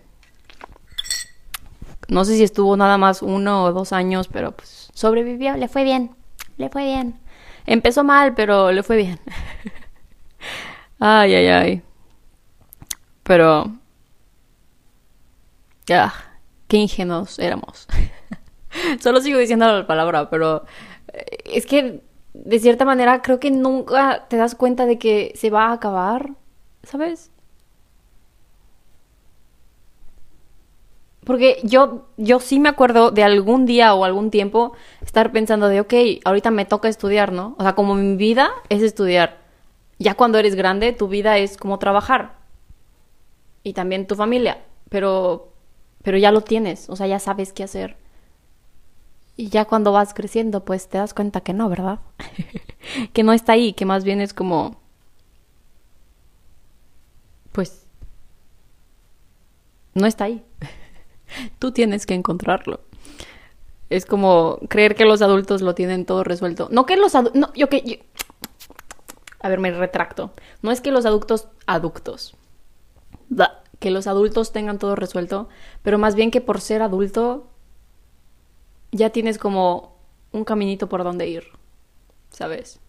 no 2.13 2.25
sé 2.25 2.37
si 2.37 2.43
estuvo 2.43 2.77
nada 2.77 2.99
más 2.99 3.23
uno 3.23 3.65
o 3.65 3.73
dos 3.73 3.93
años, 3.93 4.29
pero 4.29 4.53
pues 4.53 4.91
sobrevivió, 4.93 5.57
le 5.57 5.67
fue 5.69 5.83
bien, 5.83 6.15
le 6.59 6.69
fue 6.69 6.85
bien. 6.85 7.19
Empezó 7.65 8.05
mal, 8.05 8.35
pero 8.35 8.71
le 8.71 8.83
fue 8.83 8.97
bien. 8.97 9.19
ay, 10.99 11.35
ay, 11.35 11.47
ay. 11.47 11.83
Pero... 13.23 13.73
Ya, 15.87 16.13
qué 16.69 16.77
ingenuos 16.77 17.39
éramos. 17.39 17.89
Solo 19.01 19.21
sigo 19.21 19.39
diciendo 19.39 19.67
la 19.67 19.87
palabra, 19.87 20.29
pero 20.29 20.65
es 21.45 21.67
que 21.67 22.03
de 22.35 22.59
cierta 22.59 22.85
manera 22.85 23.23
creo 23.23 23.41
que 23.41 23.51
nunca 23.51 24.27
te 24.29 24.37
das 24.37 24.55
cuenta 24.55 24.87
de 24.87 24.99
que 24.99 25.33
se 25.35 25.51
va 25.51 25.67
a 25.67 25.73
acabar, 25.73 26.31
¿sabes? 26.83 27.31
Porque 31.25 31.61
yo, 31.63 32.09
yo 32.17 32.41
sí 32.41 32.59
me 32.59 32.69
acuerdo 32.69 33.13
de 33.13 33.23
algún 33.23 33.65
día 33.65 33.95
o 33.95 34.05
algún 34.05 34.31
tiempo 34.31 34.73
estar 35.03 35.31
pensando 35.31 35.69
de, 35.69 35.81
ok, 35.81 35.95
ahorita 36.25 36.51
me 36.51 36.65
toca 36.65 36.89
estudiar, 36.89 37.33
¿no? 37.33 37.55
O 37.59 37.63
sea, 37.63 37.75
como 37.75 37.95
mi 37.95 38.17
vida 38.17 38.51
es 38.69 38.83
estudiar. 38.83 39.39
Ya 39.99 40.15
cuando 40.15 40.39
eres 40.39 40.57
grande, 40.57 40.93
tu 40.93 41.07
vida 41.07 41.39
es 41.39 41.57
como 41.57 41.79
trabajar. 41.79 42.35
Y 43.63 43.75
también 43.75 44.09
tu 44.09 44.17
familia. 44.17 44.63
Pero, 44.89 45.53
pero 46.03 46.19
ya 46.19 46.33
lo 46.33 46.41
tienes, 46.41 46.91
o 46.91 46.97
sea, 46.97 47.07
ya 47.07 47.21
sabes 47.21 47.53
qué 47.53 47.63
hacer. 47.63 48.02
Y 49.37 49.49
ya 49.49 49.65
cuando 49.65 49.93
vas 49.93 50.13
creciendo, 50.15 50.65
pues 50.65 50.89
te 50.89 50.99
das 50.99 51.15
cuenta 51.15 51.41
que 51.41 51.55
no, 51.55 51.69
¿verdad? 51.69 52.01
que 53.13 53.23
no 53.23 53.33
está 53.33 53.53
ahí, 53.53 53.73
que 53.73 53.87
más 53.87 54.05
bien 54.05 54.21
es 54.21 54.35
como... 54.35 54.77
Pues... 57.53 57.87
No 59.95 60.07
está 60.07 60.25
ahí. 60.25 60.43
Tú 61.59 61.73
tienes 61.73 62.07
que 62.07 62.15
encontrarlo. 62.15 62.81
Es 63.89 64.07
como 64.07 64.59
creer 64.69 64.95
que 64.95 65.05
los 65.05 65.23
adultos 65.23 65.61
lo 65.63 65.75
tienen 65.75 66.07
todo 66.07 66.25
resuelto. 66.25 66.69
No 66.71 66.87
que 66.87 66.97
los 66.97 67.15
adultos... 67.15 67.41
No, 67.41 67.53
yo 67.55 67.69
que... 67.69 68.05
A 69.41 69.49
ver, 69.49 69.61
me 69.61 69.71
retracto. 69.71 70.33
No 70.61 70.71
es 70.71 70.81
que 70.81 70.93
los 70.93 71.07
adultos... 71.07 71.49
Adultos. 71.67 72.35
que 73.81 73.91
los 73.91 74.07
adultos 74.07 74.53
tengan 74.53 74.79
todo 74.79 74.95
resuelto, 74.95 75.49
pero 75.83 75.99
más 75.99 76.15
bien 76.15 76.31
que 76.31 76.41
por 76.41 76.61
ser 76.61 76.83
adulto 76.83 77.52
ya 78.93 79.11
tienes 79.11 79.39
como 79.39 79.97
un 80.31 80.45
caminito 80.45 80.89
por 80.89 81.03
donde 81.03 81.29
ir, 81.29 81.45
¿sabes? 82.31 82.81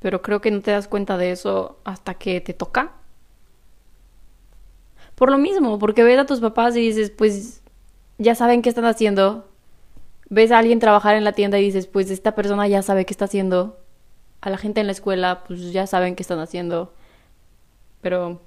Pero 0.00 0.20
creo 0.20 0.40
que 0.40 0.50
no 0.50 0.60
te 0.60 0.72
das 0.72 0.88
cuenta 0.88 1.16
de 1.16 1.30
eso 1.30 1.78
hasta 1.84 2.14
que 2.14 2.40
te 2.40 2.54
toca 2.54 2.92
por 5.14 5.30
lo 5.30 5.38
mismo, 5.38 5.78
porque 5.78 6.02
ves 6.02 6.18
a 6.18 6.26
tus 6.26 6.40
papás 6.40 6.76
y 6.76 6.80
dices, 6.80 7.10
pues 7.10 7.62
ya 8.18 8.34
saben 8.34 8.62
qué 8.62 8.68
están 8.68 8.86
haciendo. 8.86 9.48
Ves 10.30 10.50
a 10.50 10.58
alguien 10.58 10.80
trabajar 10.80 11.14
en 11.14 11.24
la 11.24 11.32
tienda 11.32 11.58
y 11.58 11.64
dices, 11.64 11.86
pues 11.86 12.10
esta 12.10 12.34
persona 12.34 12.66
ya 12.66 12.82
sabe 12.82 13.04
qué 13.04 13.12
está 13.12 13.26
haciendo. 13.26 13.78
A 14.40 14.50
la 14.50 14.58
gente 14.58 14.80
en 14.80 14.86
la 14.86 14.92
escuela, 14.92 15.44
pues 15.46 15.72
ya 15.72 15.86
saben 15.86 16.16
qué 16.16 16.22
están 16.22 16.40
haciendo. 16.40 16.94
Pero... 18.00 18.40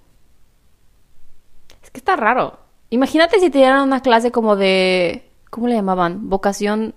Es 1.81 1.91
que 1.91 1.99
está 1.99 2.15
raro. 2.15 2.59
Imagínate 2.89 3.39
si 3.39 3.49
te 3.49 3.59
dieran 3.59 3.83
una 3.83 4.01
clase 4.01 4.31
como 4.31 4.55
de... 4.55 5.31
¿Cómo 5.49 5.67
le 5.67 5.75
llamaban? 5.75 6.29
Vocación... 6.29 6.95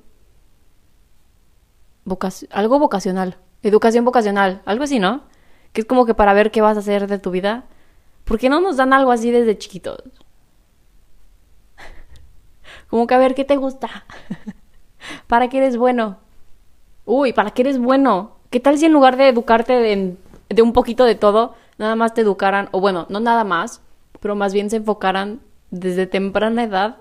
Algo 2.51 2.79
vocacional. 2.79 3.37
Educación 3.63 4.05
vocacional. 4.05 4.63
Algo 4.65 4.85
así, 4.85 4.99
¿no? 4.99 5.25
Que 5.73 5.83
es 5.83 5.87
como 5.87 6.07
que 6.07 6.15
para 6.15 6.33
ver 6.33 6.51
qué 6.51 6.61
vas 6.61 6.77
a 6.77 6.81
hacer 6.81 7.07
de 7.07 7.19
tu 7.19 7.31
vida. 7.31 7.65
¿Por 8.25 8.39
qué 8.39 8.49
no 8.49 8.61
nos 8.61 8.77
dan 8.77 8.93
algo 8.93 9.11
así 9.11 9.31
desde 9.31 9.57
chiquitos? 9.57 10.03
Como 12.91 13.07
que 13.07 13.15
a 13.15 13.19
ver 13.19 13.35
qué 13.35 13.45
te 13.45 13.57
gusta. 13.57 14.05
¿Para 15.27 15.49
qué 15.49 15.59
eres 15.59 15.77
bueno? 15.77 16.19
Uy, 17.07 17.33
¿para 17.33 17.53
qué 17.53 17.63
eres 17.63 17.79
bueno? 17.79 18.37
¿Qué 18.51 18.61
tal 18.61 18.77
si 18.77 18.85
en 18.85 18.93
lugar 18.93 19.17
de 19.17 19.29
educarte 19.29 19.73
de, 19.75 20.17
de, 20.51 20.63
un 20.63 20.75
poquito 20.75 21.05
de 21.05 21.15
todo, 21.15 21.55
nada 21.79 21.97
más 21.97 22.13
te 22.13 22.21
educaran, 22.21 22.69
o 22.73 22.81
bueno, 22.81 23.07
no 23.09 23.19
nada 23.21 23.45
más, 23.45 23.81
pero 24.21 24.35
más 24.35 24.53
bien 24.53 24.69
se 24.69 24.77
enfocaran 24.77 25.41
desde 25.71 26.07
temprana 26.07 26.65
edad 26.65 26.97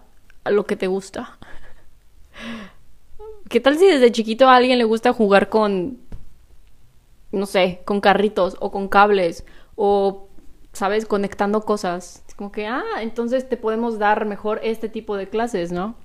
a 0.46 0.52
lo 0.52 0.66
que 0.66 0.78
te 0.78 0.88
gusta? 0.88 1.37
¿Qué 3.50 3.60
tal 3.60 3.78
si 3.78 3.86
desde 3.86 4.12
chiquito 4.12 4.50
a 4.50 4.56
alguien 4.56 4.78
le 4.78 4.84
gusta 4.84 5.14
jugar 5.14 5.50
con, 5.50 6.00
no 7.32 7.46
sé, 7.46 7.82
con 7.86 8.02
carritos 8.02 8.58
o 8.60 8.72
con 8.72 8.88
cables 8.88 9.46
o 9.76 10.28
¿sabes? 10.78 11.08
Conectando 11.08 11.62
cosas. 11.62 12.24
Es 12.28 12.36
como 12.36 12.52
que, 12.52 12.68
ah, 12.68 12.84
entonces 13.02 13.50
te 13.50 13.58
podemos 13.58 13.98
dar 13.98 14.26
mejor 14.26 14.60
este 14.64 14.90
tipo 14.90 15.18
de 15.18 15.28
clases, 15.28 15.72
¿no? 15.72 15.96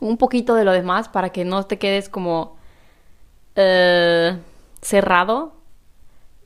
Un 0.00 0.18
poquito 0.18 0.54
de 0.54 0.64
lo 0.64 0.72
demás 0.72 1.08
para 1.08 1.30
que 1.30 1.44
no 1.44 1.64
te 1.64 1.78
quedes 1.78 2.08
como 2.08 2.56
eh, 3.56 4.38
cerrado 4.80 5.54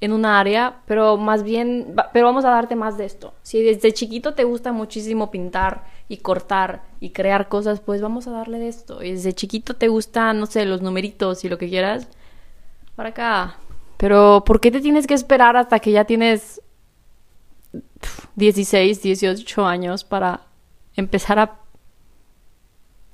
en 0.01 0.13
una 0.13 0.39
área, 0.39 0.81
pero 0.87 1.17
más 1.17 1.43
bien, 1.43 1.95
pero 2.13 2.27
vamos 2.27 2.45
a 2.45 2.51
darte 2.51 2.77
más 2.77 2.97
de 2.97 3.05
esto. 3.05 3.35
Si 3.43 3.63
desde 3.63 3.93
chiquito 3.93 4.35
te 4.35 4.45
gusta 4.45 4.73
muchísimo 4.73 5.31
pintar 5.31 5.85
y 6.09 6.19
cortar 6.19 6.83
y 7.01 7.11
crear 7.11 7.49
cosas, 7.49 7.81
pues 7.81 8.01
vamos 8.01 8.27
a 8.27 8.31
darle 8.31 8.59
de 8.59 8.69
esto. 8.69 9.03
Y 9.03 9.13
desde 9.13 9.33
chiquito 9.33 9.75
te 9.75 9.89
gustan, 9.89 10.39
no 10.39 10.47
sé, 10.47 10.65
los 10.65 10.83
numeritos 10.83 11.45
y 11.45 11.49
lo 11.49 11.59
que 11.59 11.69
quieras, 11.69 12.09
para 12.97 13.11
acá. 13.11 13.57
Pero 13.97 14.45
¿por 14.47 14.61
qué 14.61 14.71
te 14.71 14.81
tienes 14.81 15.07
que 15.07 15.15
esperar 15.15 15.57
hasta 15.57 15.81
que 15.81 15.91
ya 15.91 16.05
tienes 16.05 16.63
16, 18.37 19.03
18 19.03 19.67
años 19.67 20.05
para 20.05 20.43
empezar 20.95 21.39
a 21.39 21.59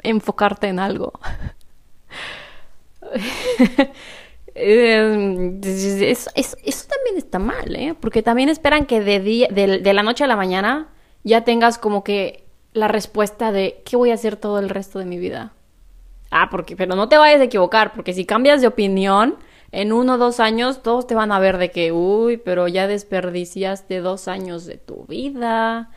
enfocarte 0.03 0.69
en 0.69 0.79
algo. 0.79 1.13
Em, 4.55 5.61
eso, 5.65 6.31
también 6.33 7.17
está 7.17 7.39
mal, 7.39 7.75
¿eh? 7.75 7.95
Porque 8.01 8.23
también 8.23 8.49
esperan 8.49 8.87
que 8.87 9.01
de, 9.01 9.21
día, 9.21 9.49
de, 9.51 9.93
la 9.93 10.03
noche 10.03 10.25
a 10.25 10.29
la 10.29 10.37
mañana 10.37 10.89
ya 11.25 11.43
tengas 11.43 11.77
como 11.79 12.05
que 12.05 12.45
la 12.73 12.89
respuesta 12.89 13.51
de 13.51 13.83
qué 13.85 13.97
voy 13.97 14.11
a 14.11 14.15
hacer 14.15 14.37
todo 14.37 14.59
el 14.61 14.69
resto 14.69 14.99
de 14.99 15.07
mi 15.07 15.19
vida. 15.19 15.53
Ah, 16.31 16.49
porque, 16.51 16.77
pero 16.77 16.95
no 16.95 17.09
te 17.09 17.19
vayas 17.19 17.41
a 17.41 17.45
equivocar, 17.45 17.93
porque 17.95 18.13
si 18.13 18.25
cambias 18.25 18.61
de 18.61 18.69
opinión, 18.69 19.37
en 19.73 19.93
uno 19.93 20.15
o 20.15 20.19
dos 20.19 20.39
años 20.39 20.83
todos 20.83 21.07
te 21.07 21.17
van 21.17 21.33
a 21.33 21.41
ver 21.41 21.59
de 21.59 21.71
que, 21.71 21.91
uy, 21.91 22.37
pero 22.37 22.69
ya 22.69 22.87
desperdiciaste 22.87 24.01
dos 24.01 24.29
años 24.29 24.67
de 24.67 24.77
tu 24.77 25.05
vida. 25.07 25.91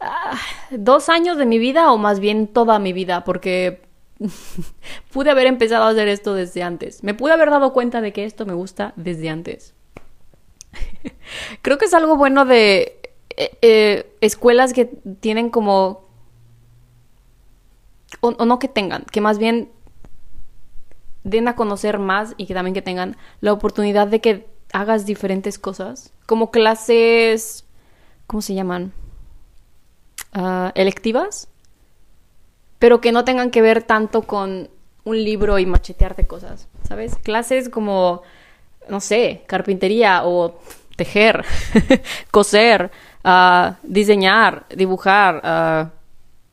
Ah, 0.00 0.38
dos 0.70 1.08
años 1.10 1.36
de 1.36 1.46
mi 1.46 1.58
vida 1.58 1.92
o 1.92 1.98
más 1.98 2.20
bien 2.20 2.46
toda 2.48 2.78
mi 2.78 2.92
vida, 2.92 3.24
porque 3.24 3.82
pude 5.12 5.30
haber 5.30 5.46
empezado 5.46 5.84
a 5.84 5.90
hacer 5.90 6.08
esto 6.08 6.34
desde 6.34 6.62
antes. 6.62 7.02
Me 7.02 7.14
pude 7.14 7.32
haber 7.32 7.50
dado 7.50 7.72
cuenta 7.72 8.00
de 8.00 8.12
que 8.12 8.24
esto 8.24 8.46
me 8.46 8.54
gusta 8.54 8.92
desde 8.96 9.28
antes. 9.28 9.74
Creo 11.62 11.78
que 11.78 11.86
es 11.86 11.94
algo 11.94 12.16
bueno 12.16 12.44
de 12.44 13.00
eh, 13.36 13.58
eh, 13.62 14.16
escuelas 14.20 14.72
que 14.72 14.86
tienen 15.20 15.50
como... 15.50 16.08
o 18.20 18.44
no 18.44 18.58
que 18.58 18.68
tengan, 18.68 19.04
que 19.04 19.20
más 19.20 19.38
bien 19.38 19.70
den 21.24 21.48
a 21.48 21.56
conocer 21.56 21.98
más 21.98 22.34
y 22.36 22.46
que 22.46 22.54
también 22.54 22.74
que 22.74 22.82
tengan 22.82 23.16
la 23.40 23.52
oportunidad 23.52 24.08
de 24.08 24.20
que 24.20 24.46
hagas 24.72 25.06
diferentes 25.06 25.58
cosas, 25.58 26.12
como 26.26 26.50
clases, 26.50 27.64
¿cómo 28.26 28.42
se 28.42 28.54
llaman? 28.54 28.92
Ah, 30.32 30.72
electivas, 30.74 31.48
pero 32.82 33.00
que 33.00 33.12
no 33.12 33.24
tengan 33.24 33.52
que 33.52 33.62
ver 33.62 33.84
tanto 33.84 34.22
con 34.22 34.68
un 35.04 35.24
libro 35.24 35.60
y 35.60 35.66
machetearte 35.66 36.26
cosas, 36.26 36.66
¿sabes? 36.82 37.14
Clases 37.14 37.68
como, 37.68 38.22
no 38.88 38.98
sé, 38.98 39.44
carpintería 39.46 40.24
o 40.24 40.58
tejer, 40.96 41.44
coser, 42.32 42.90
uh, 43.24 43.74
diseñar, 43.84 44.66
dibujar, 44.74 45.36
uh, 45.44 45.90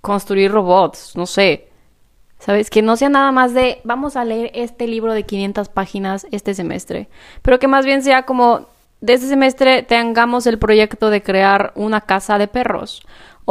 construir 0.01 0.51
robots, 0.51 1.13
no 1.15 1.25
sé. 1.25 1.67
¿Sabes? 2.37 2.69
Que 2.69 2.83
no 2.83 2.95
sea 2.95 3.09
nada 3.09 3.31
más 3.31 3.55
de 3.55 3.81
vamos 3.83 4.15
a 4.15 4.23
leer 4.23 4.51
este 4.53 4.85
libro 4.85 5.13
de 5.13 5.23
500 5.23 5.67
páginas 5.69 6.27
este 6.29 6.53
semestre, 6.53 7.09
pero 7.41 7.57
que 7.57 7.67
más 7.67 7.85
bien 7.85 8.03
sea 8.03 8.27
como 8.27 8.67
de 9.01 9.13
este 9.13 9.29
semestre 9.29 9.81
tengamos 9.81 10.45
el 10.45 10.59
proyecto 10.59 11.09
de 11.09 11.23
crear 11.23 11.71
una 11.73 12.01
casa 12.01 12.37
de 12.37 12.47
perros 12.47 13.01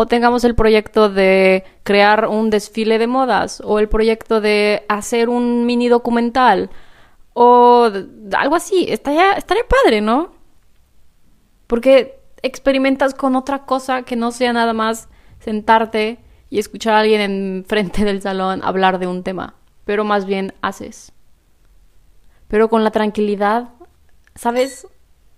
o 0.01 0.07
tengamos 0.07 0.45
el 0.45 0.55
proyecto 0.55 1.09
de 1.09 1.65
crear 1.83 2.29
un 2.29 2.51
desfile 2.51 2.99
de 2.99 3.09
modas 3.09 3.61
o 3.65 3.81
el 3.81 3.89
proyecto 3.89 4.41
de 4.41 4.85
hacer 4.89 5.29
un 5.29 5.67
mini 5.67 5.89
documental 5.89 6.71
o 7.33 7.91
algo 8.31 8.55
así. 8.55 8.87
Estaría, 8.89 9.33
estaría 9.33 9.65
padre, 9.67 10.01
¿no? 10.01 10.31
Porque 11.67 12.21
experimentas 12.43 13.13
con 13.13 13.35
otra 13.35 13.67
cosa 13.67 14.03
que 14.03 14.15
no 14.15 14.31
sea 14.31 14.53
nada 14.53 14.73
más 14.73 15.09
sentarte 15.41 16.21
y 16.49 16.61
escuchar 16.61 16.95
a 16.95 17.01
alguien 17.01 17.21
en 17.21 17.65
frente 17.67 18.05
del 18.05 18.23
salón 18.23 18.61
hablar 18.63 19.01
de 19.01 19.09
un 19.09 19.25
tema, 19.25 19.57
pero 19.85 20.05
más 20.05 20.27
bien 20.27 20.55
haces. 20.63 21.11
Pero 22.47 22.69
con 22.69 22.85
la 22.85 22.93
tranquilidad, 22.93 23.71
¿sabes? 24.37 24.87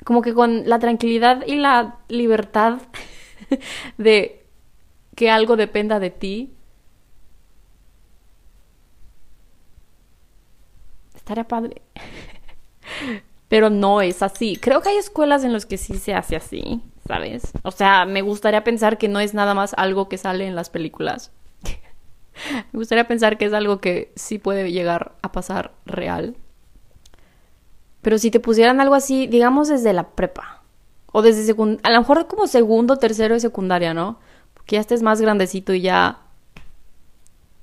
Como 0.05 0.21
que 0.21 0.35
con 0.35 0.69
la 0.69 0.79
tranquilidad 0.79 1.47
y 1.47 1.55
la 1.55 1.97
libertad 2.09 2.77
de 3.97 4.40
que 5.15 5.31
algo 5.31 5.57
dependa 5.57 5.99
de 5.99 6.11
ti. 6.11 6.55
Estaría 11.15 11.45
padre. 11.45 11.83
Pero 13.49 13.69
no 13.69 14.01
es 14.01 14.23
así. 14.23 14.57
Creo 14.57 14.81
que 14.81 14.91
hay 14.91 14.97
escuelas 14.97 15.45
en 15.45 15.53
las 15.53 15.67
que 15.67 15.77
sí 15.77 15.99
se 15.99 16.15
hace 16.15 16.37
así, 16.37 16.83
¿sabes? 17.07 17.43
O 17.63 17.73
sea, 17.73 18.05
me 18.05 18.23
gustaría 18.23 18.63
pensar 18.63 18.97
que 18.97 19.09
no 19.09 19.19
es 19.19 19.35
nada 19.35 19.55
más 19.55 19.75
algo 19.77 20.09
que 20.09 20.19
sale 20.19 20.47
en 20.47 20.55
las 20.55 20.71
películas. 20.71 21.33
me 22.73 22.79
gustaría 22.79 23.09
pensar 23.09 23.39
que 23.39 23.47
es 23.47 23.53
algo 23.53 23.81
que 23.81 24.13
sí 24.15 24.39
puede 24.39 24.71
llegar 24.71 25.17
a 25.23 25.33
pasar 25.33 25.73
real. 25.85 26.37
Pero 28.03 28.19
si 28.19 28.31
te 28.31 28.41
pusieran 28.41 28.81
algo 28.81 28.95
así, 28.95 29.27
digamos 29.27 29.69
desde 29.69 29.93
la 29.93 30.11
prepa, 30.11 30.63
o 31.13 31.23
desde 31.23 31.45
secundaria, 31.45 31.81
a 31.89 31.93
lo 31.93 32.01
mejor 32.01 32.27
como 32.29 32.47
segundo, 32.47 32.97
tercero 32.97 33.35
de 33.35 33.41
secundaria, 33.41 33.95
¿no? 33.95 34.19
Porque 34.71 34.77
ya 34.77 34.83
estés 34.83 35.03
más 35.03 35.21
grandecito 35.21 35.75
y 35.75 35.81
ya... 35.81 36.19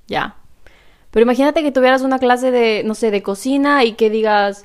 Ya. 0.10 0.36
Pero 1.10 1.24
imagínate 1.24 1.64
que 1.64 1.72
tuvieras 1.72 2.02
una 2.02 2.20
clase 2.20 2.52
de, 2.52 2.84
no 2.84 2.96
sé, 2.96 3.12
de 3.12 3.24
cocina 3.24 3.86
y 3.86 3.94
que 3.94 4.10
digas 4.10 4.64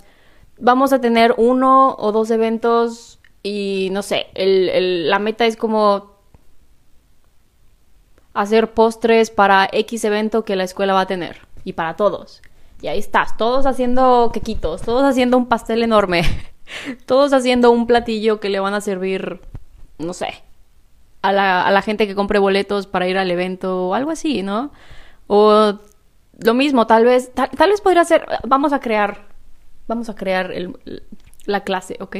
vamos 0.58 0.92
a 0.92 1.00
tener 1.00 1.36
uno 1.36 1.94
o 1.96 2.10
dos 2.10 2.32
eventos 2.32 3.20
y 3.44 3.90
no 3.92 4.02
sé, 4.02 4.26
la 4.34 5.20
meta 5.20 5.46
es 5.46 5.56
como 5.56 6.16
hacer 8.34 8.74
postres 8.74 9.30
para 9.30 9.68
X 9.70 10.02
evento 10.02 10.44
que 10.44 10.56
la 10.56 10.64
escuela 10.64 10.94
va 10.94 11.02
a 11.02 11.06
tener 11.06 11.46
y 11.62 11.74
para 11.74 11.94
todos. 11.94 12.42
Y 12.80 12.88
ahí 12.88 12.98
estás, 12.98 13.36
todos 13.36 13.66
haciendo 13.66 14.32
quequitos, 14.34 14.82
todos 14.82 15.04
haciendo 15.04 15.36
un 15.36 15.46
pastel 15.46 15.84
enorme, 15.84 16.24
todos 17.06 17.32
haciendo 17.32 17.70
un 17.70 17.86
platillo 17.86 18.40
que 18.40 18.48
le 18.48 18.58
van 18.58 18.74
a 18.74 18.80
servir, 18.80 19.40
no 19.98 20.12
sé, 20.12 20.42
a 21.22 21.32
la, 21.32 21.66
a 21.66 21.70
la 21.70 21.82
gente 21.82 22.06
que 22.06 22.14
compre 22.14 22.38
boletos 22.38 22.86
para 22.86 23.08
ir 23.08 23.16
al 23.16 23.30
evento 23.30 23.88
o 23.88 23.94
algo 23.94 24.10
así, 24.10 24.42
¿no? 24.42 24.72
O 25.26 25.78
lo 26.38 26.54
mismo, 26.54 26.86
tal 26.86 27.04
vez, 27.04 27.32
tal 27.32 27.70
vez 27.70 27.80
podría 27.80 28.04
ser, 28.04 28.26
vamos 28.44 28.72
a 28.72 28.80
crear 28.80 29.32
vamos 29.86 30.08
a 30.08 30.14
crear 30.14 30.52
la 31.44 31.64
clase, 31.64 31.96
¿ok? 32.00 32.16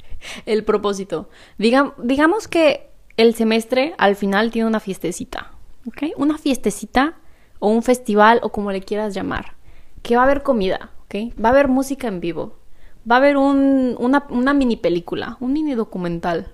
El 0.46 0.64
propósito. 0.64 1.28
digamos 1.58 2.48
que 2.48 2.90
el 3.16 3.34
semestre 3.34 3.94
al 3.98 4.16
final 4.16 4.50
tiene 4.50 4.68
una 4.68 4.80
fiestecita, 4.80 5.52
¿ok? 5.86 6.12
Una 6.16 6.36
fiestecita 6.38 7.14
o 7.58 7.68
un 7.68 7.82
festival 7.82 8.40
o 8.42 8.50
como 8.50 8.72
le 8.72 8.82
quieras 8.82 9.14
llamar. 9.14 9.54
Que 10.02 10.16
va 10.16 10.22
a 10.22 10.24
haber 10.24 10.42
comida, 10.42 10.90
¿ok? 11.04 11.34
Va 11.42 11.48
a 11.48 11.52
haber 11.52 11.68
música 11.68 12.08
en 12.08 12.20
vivo. 12.20 12.56
Va 13.10 13.16
a 13.16 13.18
haber 13.18 13.36
una, 13.36 14.26
una 14.28 14.54
mini 14.54 14.76
película, 14.76 15.36
un 15.40 15.52
mini 15.52 15.74
documental. 15.74 16.52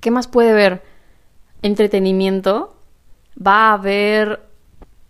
¿Qué 0.00 0.10
más 0.10 0.26
puede 0.26 0.50
haber? 0.50 0.82
Entretenimiento. 1.62 2.76
Va 3.40 3.70
a 3.70 3.74
haber, 3.74 4.42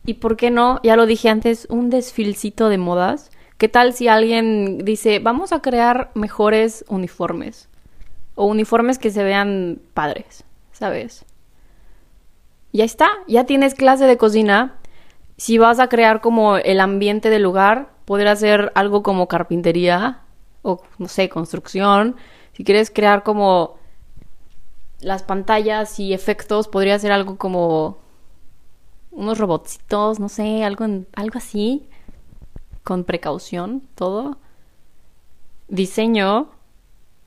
y 0.04 0.14
por 0.14 0.36
qué 0.36 0.50
no, 0.50 0.80
ya 0.82 0.96
lo 0.96 1.06
dije 1.06 1.28
antes, 1.28 1.66
un 1.70 1.90
desfilcito 1.90 2.68
de 2.68 2.78
modas 2.78 3.30
¿Qué 3.58 3.68
tal 3.68 3.92
si 3.92 4.06
alguien 4.06 4.84
dice, 4.84 5.18
vamos 5.18 5.52
a 5.52 5.60
crear 5.60 6.12
mejores 6.14 6.84
uniformes? 6.88 7.68
O 8.36 8.46
uniformes 8.46 9.00
que 9.00 9.10
se 9.10 9.24
vean 9.24 9.80
padres, 9.94 10.44
¿sabes? 10.70 11.24
Ya 12.72 12.84
está, 12.84 13.10
ya 13.26 13.46
tienes 13.46 13.74
clase 13.74 14.06
de 14.06 14.16
cocina. 14.16 14.76
Si 15.38 15.58
vas 15.58 15.80
a 15.80 15.88
crear 15.88 16.20
como 16.20 16.56
el 16.56 16.78
ambiente 16.78 17.30
del 17.30 17.42
lugar, 17.42 17.88
poder 18.04 18.28
hacer 18.28 18.70
algo 18.76 19.02
como 19.02 19.26
carpintería 19.26 20.20
o, 20.62 20.80
no 20.98 21.08
sé, 21.08 21.28
construcción. 21.28 22.14
Si 22.52 22.62
quieres 22.62 22.92
crear 22.92 23.24
como 23.24 23.77
las 25.00 25.22
pantallas 25.22 25.98
y 26.00 26.12
efectos, 26.12 26.68
podría 26.68 26.98
ser 26.98 27.12
algo 27.12 27.36
como 27.36 27.98
unos 29.10 29.38
robotcitos, 29.38 30.20
no 30.20 30.28
sé, 30.28 30.64
algo, 30.64 30.86
algo 31.14 31.38
así 31.38 31.88
con 32.84 33.04
precaución 33.04 33.82
todo. 33.94 34.38
Diseño, 35.68 36.48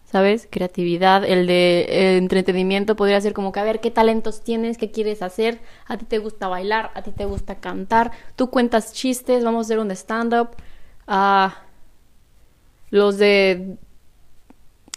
¿sabes? 0.06 0.48
Creatividad, 0.50 1.24
el 1.24 1.48
de 1.48 2.18
entretenimiento 2.18 2.96
podría 2.96 3.22
ser 3.22 3.34
como 3.34 3.52
que 3.52 3.60
a 3.60 3.64
ver 3.64 3.80
qué 3.80 3.92
talentos 3.92 4.42
tienes, 4.42 4.78
qué 4.78 4.92
quieres 4.92 5.22
hacer, 5.22 5.60
a 5.88 5.98
ti 5.98 6.06
te 6.06 6.18
gusta 6.18 6.48
bailar, 6.48 6.92
a 6.96 7.04
ti 7.04 7.12
te 7.12 7.26
gusta 7.26 7.56
cantar, 7.60 8.12
tú 8.36 8.50
cuentas 8.50 8.92
chistes, 8.94 9.44
vamos 9.44 9.60
a 9.60 9.68
hacer 9.68 9.80
un 9.80 9.92
stand-up. 9.92 10.50
Ah, 11.08 11.64
los 12.90 13.18
de 13.18 13.78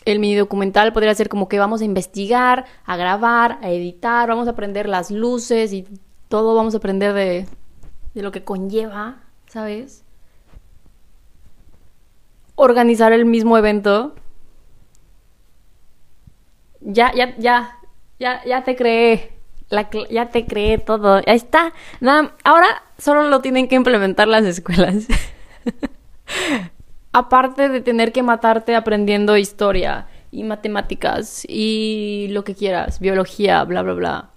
el 0.05 0.19
mini 0.19 0.37
documental 0.37 0.93
podría 0.93 1.15
ser 1.15 1.29
como 1.29 1.49
que 1.49 1.59
vamos 1.59 1.81
a 1.81 1.85
investigar, 1.85 2.67
a 2.85 2.97
grabar, 2.97 3.59
a 3.63 3.71
editar, 3.71 4.29
vamos 4.29 4.49
a 4.49 4.53
aprender 4.53 4.89
las 4.89 5.11
luces 5.11 5.73
y 5.73 5.87
todo 6.29 6.55
vamos 6.55 6.75
a 6.75 6.79
aprender 6.79 7.13
de, 7.13 7.47
de 8.15 8.23
lo 8.23 8.33
que 8.33 8.45
conlleva, 8.45 9.23
¿sabes? 9.47 10.05
organizar 12.57 13.13
el 13.13 13.25
mismo 13.25 13.59
evento. 13.59 14.15
Ya, 16.81 17.13
ya, 17.15 17.35
ya, 17.39 17.79
ya, 18.19 18.45
ya 18.45 18.65
te 18.65 18.77
creé. 18.77 19.33
ya 20.11 20.29
te 20.29 20.47
creé 20.47 20.79
todo. 20.79 21.17
Ahí 21.27 21.37
está. 21.37 21.73
Nada, 22.01 22.35
ahora 22.45 22.83
solo 22.99 23.29
lo 23.29 23.41
tienen 23.41 23.69
que 23.69 23.75
implementar 23.75 24.29
las 24.29 24.45
escuelas. 24.45 25.07
Aparte 27.15 27.71
de 27.71 27.81
tener 27.81 28.13
que 28.13 28.23
matarte 28.23 28.77
aprendiendo 28.77 29.39
historia 29.39 30.07
y 30.31 30.43
matemáticas 30.43 31.47
y 31.49 32.27
lo 32.31 32.45
que 32.45 32.55
quieras, 32.55 33.01
biología, 33.01 33.65
bla, 33.65 33.83
bla, 33.83 33.95
bla. 33.95 34.31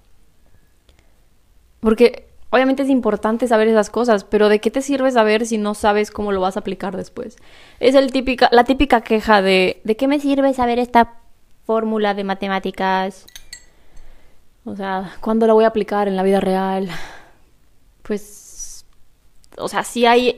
Porque 1.82 2.28
Obviamente 2.50 2.84
es 2.84 2.90
importante 2.90 3.48
saber 3.48 3.68
esas 3.68 3.90
cosas, 3.90 4.24
pero 4.24 4.48
¿de 4.48 4.60
qué 4.60 4.72
te 4.72 4.82
sirve 4.82 5.12
saber 5.12 5.46
si 5.46 5.58
no 5.58 5.74
sabes 5.74 6.12
cómo 6.12 6.32
lo 6.32 6.40
vas 6.40 6.56
a 6.56 6.62
aplicar 6.62 6.96
después? 6.96 7.36
Es 7.82 7.94
el 7.94 8.12
típica, 8.14 8.48
la 8.54 8.64
típica 8.64 9.02
queja 9.02 9.42
de 9.42 9.82
¿de 9.84 9.98
qué 9.98 10.08
me 10.08 10.20
sirve 10.20 10.54
saber 10.54 10.80
esta 10.80 11.16
fórmula 11.66 12.14
de 12.14 12.24
matemáticas? 12.24 13.26
O 14.64 14.76
sea, 14.76 15.14
¿cuándo 15.20 15.46
la 15.46 15.54
voy 15.54 15.66
a 15.66 15.68
aplicar 15.68 16.08
en 16.08 16.16
la 16.16 16.24
vida 16.24 16.40
real? 16.40 16.90
Pues, 18.04 18.47
o 19.58 19.68
sea, 19.68 19.84
sí 19.84 20.06
hay, 20.06 20.38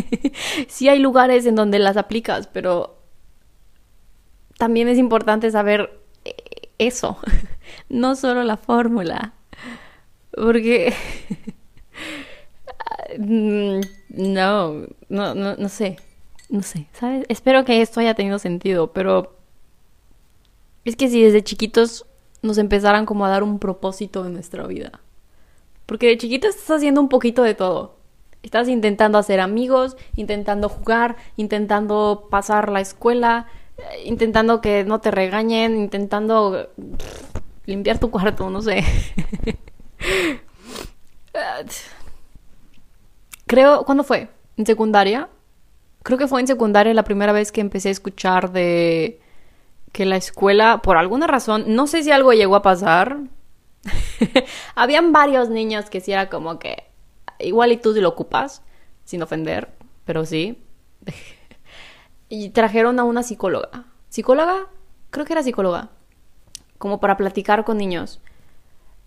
hay 0.88 0.98
lugares 0.98 1.46
en 1.46 1.54
donde 1.54 1.78
las 1.78 1.96
aplicas, 1.96 2.46
pero 2.46 2.98
también 4.58 4.88
es 4.88 4.98
importante 4.98 5.50
saber 5.50 6.00
eh, 6.24 6.34
eso, 6.78 7.18
no 7.88 8.16
solo 8.16 8.42
la 8.44 8.56
fórmula. 8.56 9.34
Porque... 10.32 10.94
Mm, 13.18 13.80
no, 14.10 14.86
no, 15.08 15.34
no, 15.34 15.56
no 15.56 15.68
sé. 15.68 15.96
No 16.48 16.62
sé, 16.62 16.86
¿sabes? 16.92 17.26
Espero 17.28 17.64
que 17.64 17.82
esto 17.82 17.98
haya 17.98 18.14
tenido 18.14 18.38
sentido, 18.38 18.92
pero... 18.92 19.36
Es 20.84 20.94
que 20.94 21.08
si 21.08 21.20
desde 21.20 21.42
chiquitos 21.42 22.06
nos 22.42 22.58
empezaran 22.58 23.06
como 23.06 23.26
a 23.26 23.28
dar 23.28 23.42
un 23.42 23.58
propósito 23.58 24.24
en 24.24 24.34
nuestra 24.34 24.64
vida. 24.68 25.00
Porque 25.86 26.06
de 26.06 26.18
chiquito 26.18 26.46
estás 26.46 26.70
haciendo 26.70 27.00
un 27.00 27.08
poquito 27.08 27.42
de 27.42 27.54
todo. 27.56 27.99
Estás 28.42 28.68
intentando 28.68 29.18
hacer 29.18 29.40
amigos, 29.40 29.96
intentando 30.16 30.68
jugar, 30.68 31.16
intentando 31.36 32.28
pasar 32.30 32.70
la 32.70 32.80
escuela, 32.80 33.46
eh, 33.76 34.04
intentando 34.06 34.60
que 34.60 34.84
no 34.84 35.00
te 35.00 35.10
regañen, 35.10 35.76
intentando 35.76 36.70
limpiar 37.66 37.98
tu 37.98 38.10
cuarto, 38.10 38.48
no 38.48 38.62
sé. 38.62 38.82
Creo, 43.46 43.84
¿cuándo 43.84 44.04
fue? 44.04 44.28
¿En 44.56 44.64
secundaria? 44.66 45.28
Creo 46.02 46.18
que 46.18 46.28
fue 46.28 46.40
en 46.40 46.46
secundaria 46.46 46.94
la 46.94 47.04
primera 47.04 47.32
vez 47.32 47.52
que 47.52 47.60
empecé 47.60 47.88
a 47.88 47.92
escuchar 47.92 48.52
de 48.52 49.20
que 49.92 50.06
la 50.06 50.16
escuela, 50.16 50.80
por 50.82 50.96
alguna 50.96 51.26
razón, 51.26 51.64
no 51.68 51.86
sé 51.86 52.02
si 52.02 52.10
algo 52.10 52.32
llegó 52.32 52.56
a 52.56 52.62
pasar. 52.62 53.18
Habían 54.74 55.12
varios 55.12 55.50
niños 55.50 55.90
que 55.90 56.00
sí 56.00 56.12
era 56.12 56.28
como 56.30 56.58
que 56.58 56.89
igual 57.42 57.72
y 57.72 57.76
tú 57.76 57.92
lo 57.94 58.08
ocupas, 58.08 58.62
sin 59.04 59.22
ofender, 59.22 59.68
pero 60.04 60.24
sí. 60.24 60.62
y 62.28 62.50
trajeron 62.50 62.98
a 62.98 63.04
una 63.04 63.22
psicóloga. 63.22 63.84
¿Psicóloga? 64.08 64.66
creo 65.10 65.26
que 65.26 65.32
era 65.32 65.42
psicóloga, 65.42 65.90
como 66.78 67.00
para 67.00 67.16
platicar 67.16 67.64
con 67.64 67.76
niños. 67.76 68.20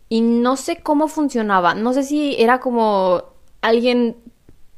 Y 0.09 0.21
no 0.21 0.57
sé 0.57 0.77
cómo 0.77 1.07
funcionaba, 1.07 1.73
no 1.73 1.93
sé 1.93 2.03
si 2.03 2.35
era 2.39 2.59
como 2.59 3.23
alguien 3.61 4.17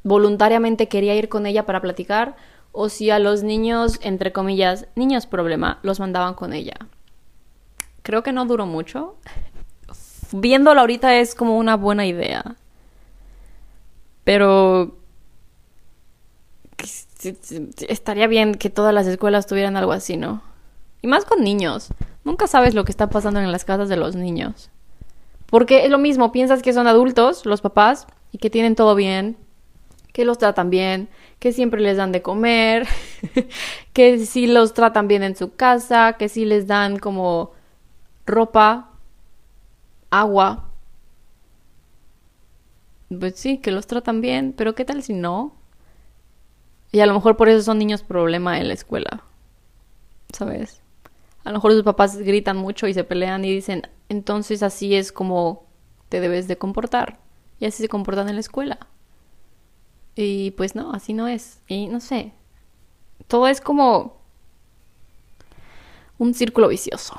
voluntariamente 0.04 0.88
quería 0.88 1.16
ir 1.16 1.30
con 1.30 1.46
ella 1.46 1.66
para 1.66 1.82
platicar 1.82 2.36
o 2.72 2.90
si 2.90 3.10
a 3.10 3.20
los 3.20 3.44
niños, 3.44 4.00
entre 4.02 4.32
comillas, 4.32 4.88
niños 4.96 5.26
problema, 5.26 5.80
los 5.82 6.00
mandaban 6.00 6.36
con 6.36 6.54
ella. 6.54 6.76
Creo 8.04 8.22
que 8.22 8.34
no 8.34 8.46
duró 8.46 8.66
mucho. 8.66 9.16
Viéndolo 10.32 10.82
ahorita 10.82 11.16
es 11.16 11.36
como 11.36 11.58
una 11.58 11.76
buena 11.76 12.06
idea. 12.06 12.56
Pero 14.26 14.98
estaría 17.88 18.28
bien 18.28 18.56
que 18.56 18.70
todas 18.70 18.94
las 18.94 19.08
escuelas 19.08 19.48
tuvieran 19.48 19.78
algo 19.78 19.94
así, 19.94 20.18
¿no? 20.18 20.42
Y 21.02 21.08
más 21.08 21.24
con 21.24 21.44
niños. 21.44 21.90
Nunca 22.26 22.48
sabes 22.48 22.74
lo 22.74 22.84
que 22.84 22.92
está 22.92 23.10
pasando 23.10 23.40
en 23.40 23.52
las 23.52 23.64
casas 23.64 23.88
de 23.88 23.96
los 23.96 24.16
niños. 24.16 24.70
Porque 25.46 25.86
es 25.86 25.92
lo 25.92 25.98
mismo, 25.98 26.32
piensas 26.32 26.62
que 26.62 26.74
son 26.74 26.88
adultos, 26.88 27.46
los 27.46 27.62
papás, 27.62 28.08
y 28.32 28.40
que 28.40 28.50
tienen 28.50 28.76
todo 28.76 28.96
bien, 28.96 29.38
que 30.12 30.26
los 30.26 30.38
tratan 30.38 30.70
bien, 30.70 31.08
que 31.40 31.52
siempre 31.52 31.82
les 31.82 31.98
dan 31.98 32.12
de 32.12 32.22
comer, 32.22 32.88
que 33.94 34.26
sí 34.26 34.48
los 34.48 34.74
tratan 34.74 35.08
bien 35.08 35.24
en 35.24 35.36
su 35.36 35.56
casa, 35.56 36.14
que 36.14 36.30
sí 36.30 36.46
les 36.46 36.68
dan 36.68 36.98
como 36.98 37.52
ropa, 38.26 38.90
agua. 40.10 40.65
Pues 43.10 43.36
sí, 43.36 43.60
que 43.60 43.72
los 43.72 43.88
tratan 43.88 44.22
bien, 44.22 44.54
pero 44.56 44.76
¿qué 44.76 44.86
tal 44.86 45.04
si 45.04 45.14
no? 45.14 45.56
Y 46.92 47.02
a 47.02 47.06
lo 47.06 47.14
mejor 47.14 47.38
por 47.38 47.50
eso 47.50 47.62
son 47.62 47.78
niños 47.78 48.04
problema 48.04 48.60
en 48.60 48.68
la 48.68 48.74
escuela. 48.74 49.24
¿Sabes? 50.34 50.82
A 51.44 51.50
lo 51.50 51.58
mejor 51.58 51.74
sus 51.74 51.84
papás 51.84 52.18
gritan 52.18 52.58
mucho 52.58 52.88
y 52.88 52.94
se 52.94 53.04
pelean 53.04 53.46
y 53.46 53.52
dicen, 53.54 53.84
entonces 54.10 54.64
así 54.64 54.96
es 54.96 55.12
como 55.12 55.66
te 56.10 56.20
debes 56.20 56.48
de 56.48 56.58
comportar. 56.58 57.20
Y 57.60 57.66
así 57.66 57.84
se 57.84 57.90
comportan 57.90 58.30
en 58.30 58.36
la 58.36 58.42
escuela. 58.42 58.80
Y 60.16 60.52
pues 60.52 60.76
no, 60.76 60.92
así 60.94 61.14
no 61.14 61.28
es. 61.28 61.62
Y 61.68 61.88
no 61.88 62.00
sé. 62.00 62.32
Todo 63.28 63.48
es 63.48 63.62
como 63.62 64.18
un 66.18 66.34
círculo 66.34 66.70
vicioso. 66.70 67.16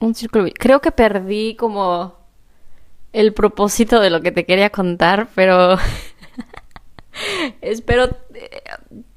Un 0.00 0.14
círculo 0.14 0.46
Creo 0.58 0.80
que 0.80 0.92
perdí 0.92 1.56
como 1.56 2.15
el 3.16 3.32
propósito 3.32 4.00
de 4.00 4.10
lo 4.10 4.20
que 4.20 4.30
te 4.30 4.44
quería 4.44 4.70
contar, 4.70 5.28
pero 5.34 5.78
Espero 7.60 8.04
eh, 8.34 8.62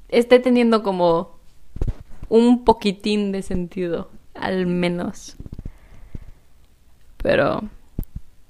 esté 0.08 0.38
teniendo 0.40 0.82
como 0.82 1.38
un 2.28 2.64
poquitín 2.64 3.32
de 3.32 3.42
sentido, 3.42 4.10
al 4.34 4.66
menos. 4.66 5.36
Pero... 7.18 7.62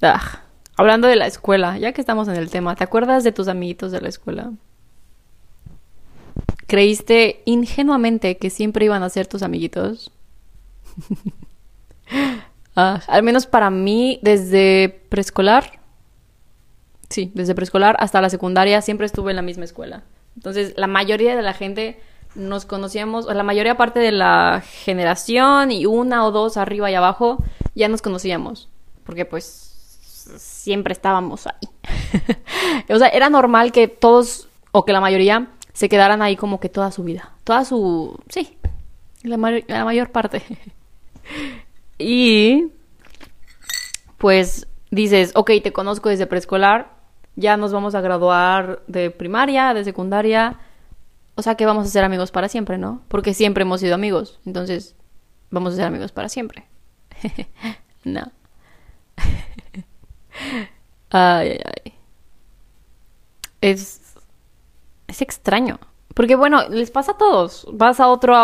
Ah, 0.02 0.42
hablando 0.76 1.08
de 1.08 1.16
la 1.16 1.26
escuela, 1.26 1.76
ya 1.78 1.92
que 1.92 2.00
estamos 2.00 2.28
en 2.28 2.36
el 2.36 2.50
tema, 2.50 2.76
¿te 2.76 2.84
acuerdas 2.84 3.24
de 3.24 3.32
tus 3.32 3.48
amiguitos 3.48 3.92
de 3.92 4.00
la 4.00 4.08
escuela? 4.08 4.52
¿Creíste 6.66 7.42
ingenuamente 7.44 8.38
que 8.38 8.48
siempre 8.48 8.84
iban 8.84 9.02
a 9.02 9.10
ser 9.10 9.26
tus 9.26 9.42
amiguitos? 9.42 10.12
Ah, 12.76 13.00
al 13.08 13.22
menos 13.22 13.46
para 13.46 13.70
mí, 13.70 14.20
desde 14.22 15.04
preescolar, 15.08 15.80
Sí, 17.10 17.32
desde 17.34 17.56
preescolar 17.56 17.96
hasta 17.98 18.20
la 18.20 18.30
secundaria 18.30 18.80
siempre 18.82 19.04
estuve 19.04 19.32
en 19.32 19.36
la 19.36 19.42
misma 19.42 19.64
escuela. 19.64 20.04
Entonces, 20.36 20.74
la 20.76 20.86
mayoría 20.86 21.34
de 21.34 21.42
la 21.42 21.52
gente 21.52 22.00
nos 22.36 22.64
conocíamos, 22.64 23.26
o 23.26 23.34
la 23.34 23.42
mayoría 23.42 23.76
parte 23.76 23.98
de 23.98 24.12
la 24.12 24.62
generación 24.64 25.72
y 25.72 25.86
una 25.86 26.24
o 26.24 26.30
dos 26.30 26.56
arriba 26.56 26.88
y 26.88 26.94
abajo, 26.94 27.42
ya 27.74 27.88
nos 27.88 28.00
conocíamos. 28.00 28.68
Porque 29.04 29.24
pues 29.24 29.44
siempre 30.38 30.92
estábamos 30.92 31.48
ahí. 31.48 31.68
o 32.88 32.98
sea, 32.98 33.08
era 33.08 33.28
normal 33.28 33.72
que 33.72 33.88
todos, 33.88 34.48
o 34.70 34.84
que 34.84 34.92
la 34.92 35.00
mayoría, 35.00 35.48
se 35.72 35.88
quedaran 35.88 36.22
ahí 36.22 36.36
como 36.36 36.60
que 36.60 36.68
toda 36.68 36.92
su 36.92 37.02
vida. 37.02 37.32
Toda 37.42 37.64
su... 37.64 38.20
Sí, 38.28 38.56
la, 39.24 39.36
la 39.66 39.84
mayor 39.84 40.12
parte. 40.12 40.42
y... 42.00 42.72
Pues 44.18 44.66
dices, 44.90 45.32
ok, 45.34 45.50
te 45.62 45.72
conozco 45.72 46.08
desde 46.10 46.26
preescolar, 46.26 46.92
ya 47.36 47.56
nos 47.56 47.72
vamos 47.72 47.94
a 47.94 48.00
graduar 48.00 48.82
de 48.86 49.10
primaria, 49.10 49.72
de 49.72 49.84
secundaria, 49.84 50.58
o 51.36 51.42
sea 51.42 51.54
que 51.54 51.64
vamos 51.64 51.86
a 51.86 51.90
ser 51.90 52.04
amigos 52.04 52.30
para 52.30 52.48
siempre, 52.48 52.76
¿no? 52.76 53.02
Porque 53.08 53.32
siempre 53.32 53.62
hemos 53.62 53.80
sido 53.80 53.94
amigos, 53.94 54.40
entonces 54.44 54.94
vamos 55.50 55.72
a 55.72 55.76
ser 55.76 55.86
amigos 55.86 56.12
para 56.12 56.28
siempre. 56.28 56.66
no. 58.04 58.30
ay, 61.10 61.48
ay, 61.48 61.60
ay. 61.64 61.94
Es, 63.60 64.16
es 65.06 65.22
extraño. 65.22 65.78
Porque 66.14 66.36
bueno, 66.36 66.68
les 66.68 66.90
pasa 66.90 67.12
a 67.12 67.18
todos. 67.18 67.66
Vas 67.72 68.00
a 68.00 68.08
otro 68.08 68.34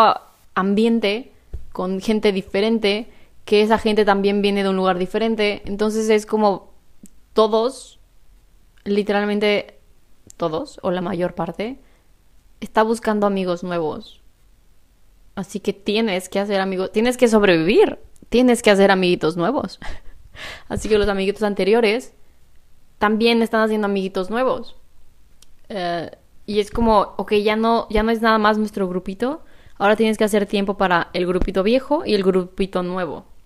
ambiente 0.55 1.31
con 1.71 1.99
gente 2.01 2.31
diferente, 2.31 3.11
que 3.47 3.61
esa 3.61 3.77
gente 3.77 4.03
también 4.03 4.41
viene 4.41 4.61
de 4.61 4.69
un 4.69 4.75
lugar 4.75 4.99
diferente. 4.99 5.61
Entonces 5.65 6.09
es 6.09 6.25
como 6.25 6.73
todos 7.31 7.97
literalmente 8.83 9.79
todos, 10.35 10.79
o 10.83 10.91
la 10.91 11.01
mayor 11.01 11.33
parte, 11.33 11.79
está 12.59 12.83
buscando 12.83 13.25
amigos 13.25 13.63
nuevos. 13.63 14.21
Así 15.35 15.61
que 15.61 15.71
tienes 15.71 16.27
que 16.27 16.39
hacer 16.39 16.59
amigos, 16.59 16.91
tienes 16.91 17.15
que 17.15 17.29
sobrevivir, 17.29 17.99
tienes 18.29 18.61
que 18.61 18.69
hacer 18.69 18.91
amiguitos 18.91 19.37
nuevos. 19.37 19.79
Así 20.67 20.89
que 20.89 20.97
los 20.97 21.07
amiguitos 21.07 21.43
anteriores 21.43 22.13
también 22.97 23.41
están 23.41 23.61
haciendo 23.61 23.85
amiguitos 23.85 24.29
nuevos. 24.29 24.75
Eh, 25.69 26.11
y 26.45 26.59
es 26.59 26.69
como, 26.69 27.13
ok, 27.15 27.33
ya 27.35 27.55
no, 27.55 27.87
ya 27.89 28.03
no 28.03 28.11
es 28.11 28.21
nada 28.21 28.37
más 28.37 28.57
nuestro 28.57 28.89
grupito, 28.89 29.41
ahora 29.77 29.95
tienes 29.95 30.17
que 30.17 30.25
hacer 30.25 30.47
tiempo 30.47 30.77
para 30.77 31.09
el 31.13 31.25
grupito 31.25 31.63
viejo 31.63 32.03
y 32.05 32.13
el 32.13 32.23
grupito 32.23 32.83
nuevo. 32.83 33.36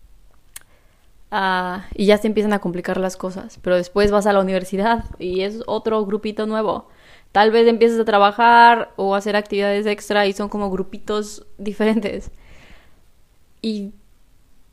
Ah, 1.32 1.86
y 1.96 2.08
ya 2.08 2.18
se 2.18 2.28
empiezan 2.28 2.52
a 2.54 2.60
complicar 2.60 2.98
las 2.98 3.18
cosas. 3.18 3.58
Pero 3.62 3.78
después 3.78 4.12
vas 4.12 4.26
a 4.28 4.34
la 4.34 4.42
universidad 4.42 5.06
y 5.18 5.42
es 5.42 5.64
otro 5.66 6.06
grupito 6.06 6.46
nuevo. 6.46 6.90
Tal 7.32 7.52
vez 7.52 7.68
empieces 7.68 8.00
a 8.00 8.06
trabajar 8.06 8.92
o 8.98 9.16
a 9.16 9.18
hacer 9.20 9.36
actividades 9.38 9.86
extra 9.86 10.28
y 10.28 10.34
son 10.34 10.50
como 10.50 10.70
grupitos 10.70 11.46
diferentes. 11.58 12.32
Y, 13.62 13.94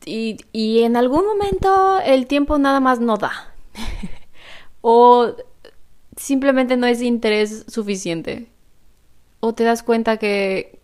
y, 0.05 0.37
y 0.51 0.83
en 0.83 0.97
algún 0.97 1.25
momento 1.25 1.99
el 2.01 2.27
tiempo 2.27 2.57
nada 2.57 2.79
más 2.79 2.99
no 2.99 3.17
da. 3.17 3.53
o 4.81 5.33
simplemente 6.17 6.77
no 6.77 6.87
es 6.87 7.01
interés 7.01 7.65
suficiente. 7.67 8.49
O 9.39 9.53
te 9.53 9.63
das 9.63 9.83
cuenta 9.83 10.17
que 10.17 10.78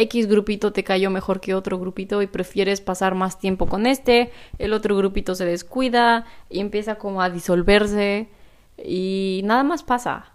X 0.00 0.28
grupito 0.28 0.72
te 0.72 0.84
cayó 0.84 1.10
mejor 1.10 1.40
que 1.40 1.54
otro 1.54 1.78
grupito 1.78 2.22
y 2.22 2.26
prefieres 2.26 2.80
pasar 2.80 3.14
más 3.14 3.38
tiempo 3.38 3.66
con 3.66 3.86
este, 3.86 4.30
el 4.58 4.72
otro 4.72 4.96
grupito 4.96 5.34
se 5.34 5.44
descuida 5.44 6.24
y 6.48 6.60
empieza 6.60 6.96
como 6.96 7.20
a 7.20 7.30
disolverse 7.30 8.28
y 8.76 9.40
nada 9.44 9.64
más 9.64 9.82
pasa. 9.82 10.32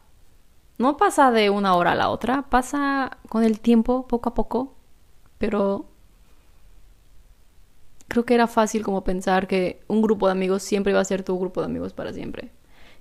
No 0.78 0.98
pasa 0.98 1.32
de 1.32 1.50
una 1.50 1.76
hora 1.76 1.94
a 1.94 1.96
la 1.96 2.10
otra, 2.10 2.44
pasa 2.50 3.18
con 3.30 3.44
el 3.44 3.60
tiempo, 3.60 4.08
poco 4.08 4.30
a 4.30 4.34
poco, 4.34 4.74
pero 5.38 5.86
creo 8.08 8.26
que 8.26 8.34
era 8.34 8.48
fácil 8.48 8.84
como 8.84 9.04
pensar 9.04 9.48
que 9.48 9.82
un 9.88 10.02
grupo 10.02 10.28
de 10.28 10.34
amigos 10.34 10.64
siempre 10.64 10.92
iba 10.92 11.00
a 11.00 11.06
ser 11.06 11.24
tu 11.24 11.40
grupo 11.40 11.62
de 11.62 11.68
amigos 11.68 11.94
para 11.94 12.12
siempre. 12.12 12.52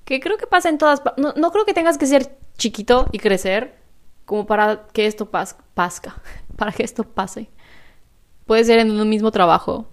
Que 0.04 0.20
creo 0.20 0.36
que 0.36 0.46
pasa 0.46 0.68
en 0.68 0.78
todas... 0.78 1.02
No, 1.16 1.32
no 1.36 1.50
creo 1.50 1.64
que 1.64 1.74
tengas 1.74 1.98
que 1.98 2.06
ser 2.06 2.36
chiquito 2.56 3.08
y 3.12 3.18
crecer 3.18 3.82
como 4.24 4.46
para 4.46 4.86
que 4.92 5.06
esto 5.06 5.30
pas 5.30 5.56
pasca, 5.74 6.16
para 6.56 6.72
que 6.72 6.82
esto 6.82 7.04
pase. 7.04 7.48
Puede 8.46 8.64
ser 8.64 8.78
en 8.78 8.90
un 8.90 9.08
mismo 9.08 9.30
trabajo. 9.30 9.86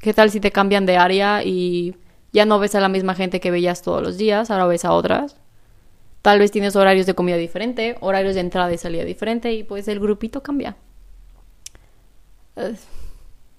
¿Qué 0.00 0.14
tal 0.14 0.30
si 0.30 0.40
te 0.40 0.50
cambian 0.50 0.86
de 0.86 0.96
área 0.96 1.42
y 1.44 1.96
ya 2.32 2.46
no 2.46 2.58
ves 2.58 2.74
a 2.74 2.80
la 2.80 2.88
misma 2.88 3.14
gente 3.14 3.40
que 3.40 3.50
veías 3.50 3.82
todos 3.82 4.02
los 4.02 4.16
días, 4.16 4.50
ahora 4.50 4.66
ves 4.66 4.84
a 4.84 4.92
otras? 4.92 5.36
Tal 6.22 6.38
vez 6.38 6.50
tienes 6.50 6.76
horarios 6.76 7.06
de 7.06 7.14
comida 7.14 7.36
diferente, 7.36 7.96
horarios 8.00 8.34
de 8.34 8.40
entrada 8.40 8.72
y 8.72 8.78
salida 8.78 9.04
diferente 9.04 9.52
y 9.52 9.64
pues 9.64 9.88
el 9.88 10.00
grupito 10.00 10.42
cambia. 10.42 10.76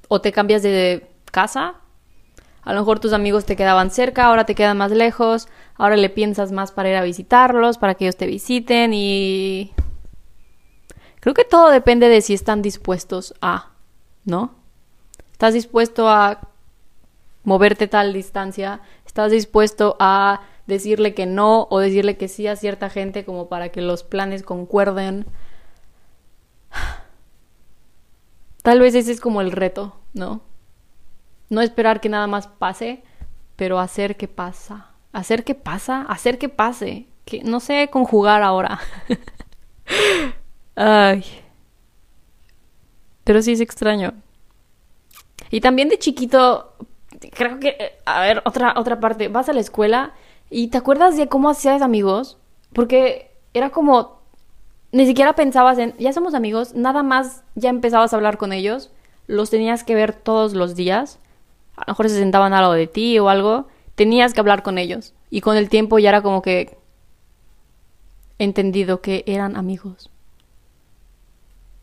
O 0.07 0.21
te 0.21 0.31
cambias 0.31 0.61
de 0.61 1.07
casa. 1.31 1.75
A 2.63 2.73
lo 2.73 2.81
mejor 2.81 2.99
tus 2.99 3.13
amigos 3.13 3.45
te 3.45 3.55
quedaban 3.55 3.89
cerca, 3.89 4.25
ahora 4.25 4.45
te 4.45 4.53
quedan 4.53 4.77
más 4.77 4.91
lejos, 4.91 5.47
ahora 5.75 5.97
le 5.97 6.09
piensas 6.09 6.51
más 6.51 6.71
para 6.71 6.89
ir 6.89 6.95
a 6.95 7.03
visitarlos, 7.03 7.79
para 7.79 7.95
que 7.95 8.05
ellos 8.05 8.17
te 8.17 8.27
visiten 8.27 8.93
y 8.93 9.71
Creo 11.21 11.33
que 11.35 11.45
todo 11.45 11.69
depende 11.69 12.09
de 12.09 12.21
si 12.21 12.33
están 12.33 12.61
dispuestos 12.61 13.33
a, 13.41 13.69
¿no? 14.25 14.55
¿Estás 15.31 15.53
dispuesto 15.53 16.09
a 16.09 16.49
moverte 17.43 17.87
tal 17.87 18.11
distancia? 18.11 18.81
¿Estás 19.05 19.31
dispuesto 19.31 19.95
a 19.99 20.41
decirle 20.65 21.13
que 21.13 21.27
no 21.27 21.67
o 21.69 21.79
decirle 21.79 22.17
que 22.17 22.27
sí 22.27 22.47
a 22.47 22.55
cierta 22.55 22.89
gente 22.89 23.23
como 23.23 23.49
para 23.49 23.69
que 23.69 23.81
los 23.81 24.03
planes 24.03 24.41
concuerden? 24.41 25.27
Tal 28.63 28.79
vez 28.79 28.95
ese 28.95 29.11
es 29.11 29.21
como 29.21 29.41
el 29.41 29.51
reto, 29.51 29.95
¿no? 30.13 30.41
No 31.49 31.61
esperar 31.61 32.01
que 32.01 32.09
nada 32.09 32.25
más 32.27 32.47
pase, 32.47 33.03
pero 33.55 33.79
hacer 33.79 34.17
que 34.17 34.27
pasa. 34.27 34.87
Hacer 35.13 35.43
que 35.43 35.53
pasa, 35.53 36.01
hacer 36.03 36.39
que 36.39 36.49
pase. 36.49 37.07
Que 37.25 37.43
no 37.43 37.59
sé 37.59 37.89
conjugar 37.91 38.41
ahora. 38.41 38.79
Ay. 40.83 41.23
Pero 43.23 43.43
sí 43.43 43.51
es 43.51 43.59
extraño. 43.61 44.13
Y 45.51 45.61
también 45.61 45.89
de 45.89 45.99
chiquito, 45.99 46.73
creo 47.35 47.59
que, 47.59 47.99
a 48.03 48.21
ver, 48.21 48.41
otra, 48.45 48.73
otra 48.75 48.99
parte, 48.99 49.27
vas 49.27 49.47
a 49.47 49.53
la 49.53 49.59
escuela 49.59 50.13
y 50.49 50.69
te 50.69 50.79
acuerdas 50.79 51.17
de 51.17 51.27
cómo 51.27 51.51
hacías 51.51 51.83
amigos, 51.83 52.39
porque 52.73 53.29
era 53.53 53.69
como, 53.69 54.21
ni 54.91 55.05
siquiera 55.05 55.33
pensabas 55.33 55.77
en, 55.77 55.95
ya 55.99 56.13
somos 56.13 56.33
amigos, 56.33 56.73
nada 56.73 57.03
más 57.03 57.43
ya 57.53 57.69
empezabas 57.69 58.11
a 58.11 58.15
hablar 58.15 58.39
con 58.39 58.51
ellos, 58.51 58.89
los 59.27 59.51
tenías 59.51 59.83
que 59.83 59.93
ver 59.93 60.13
todos 60.13 60.53
los 60.53 60.73
días, 60.73 61.19
a 61.75 61.81
lo 61.85 61.91
mejor 61.91 62.09
se 62.09 62.17
sentaban 62.17 62.53
al 62.53 62.61
lado 62.61 62.73
de 62.73 62.87
ti 62.87 63.19
o 63.19 63.29
algo, 63.29 63.67
tenías 63.93 64.33
que 64.33 64.39
hablar 64.39 64.63
con 64.63 64.79
ellos. 64.79 65.13
Y 65.29 65.41
con 65.41 65.57
el 65.57 65.69
tiempo 65.69 65.99
ya 65.99 66.09
era 66.09 66.23
como 66.23 66.41
que 66.41 66.75
entendido 68.39 69.01
que 69.01 69.23
eran 69.27 69.55
amigos 69.55 70.09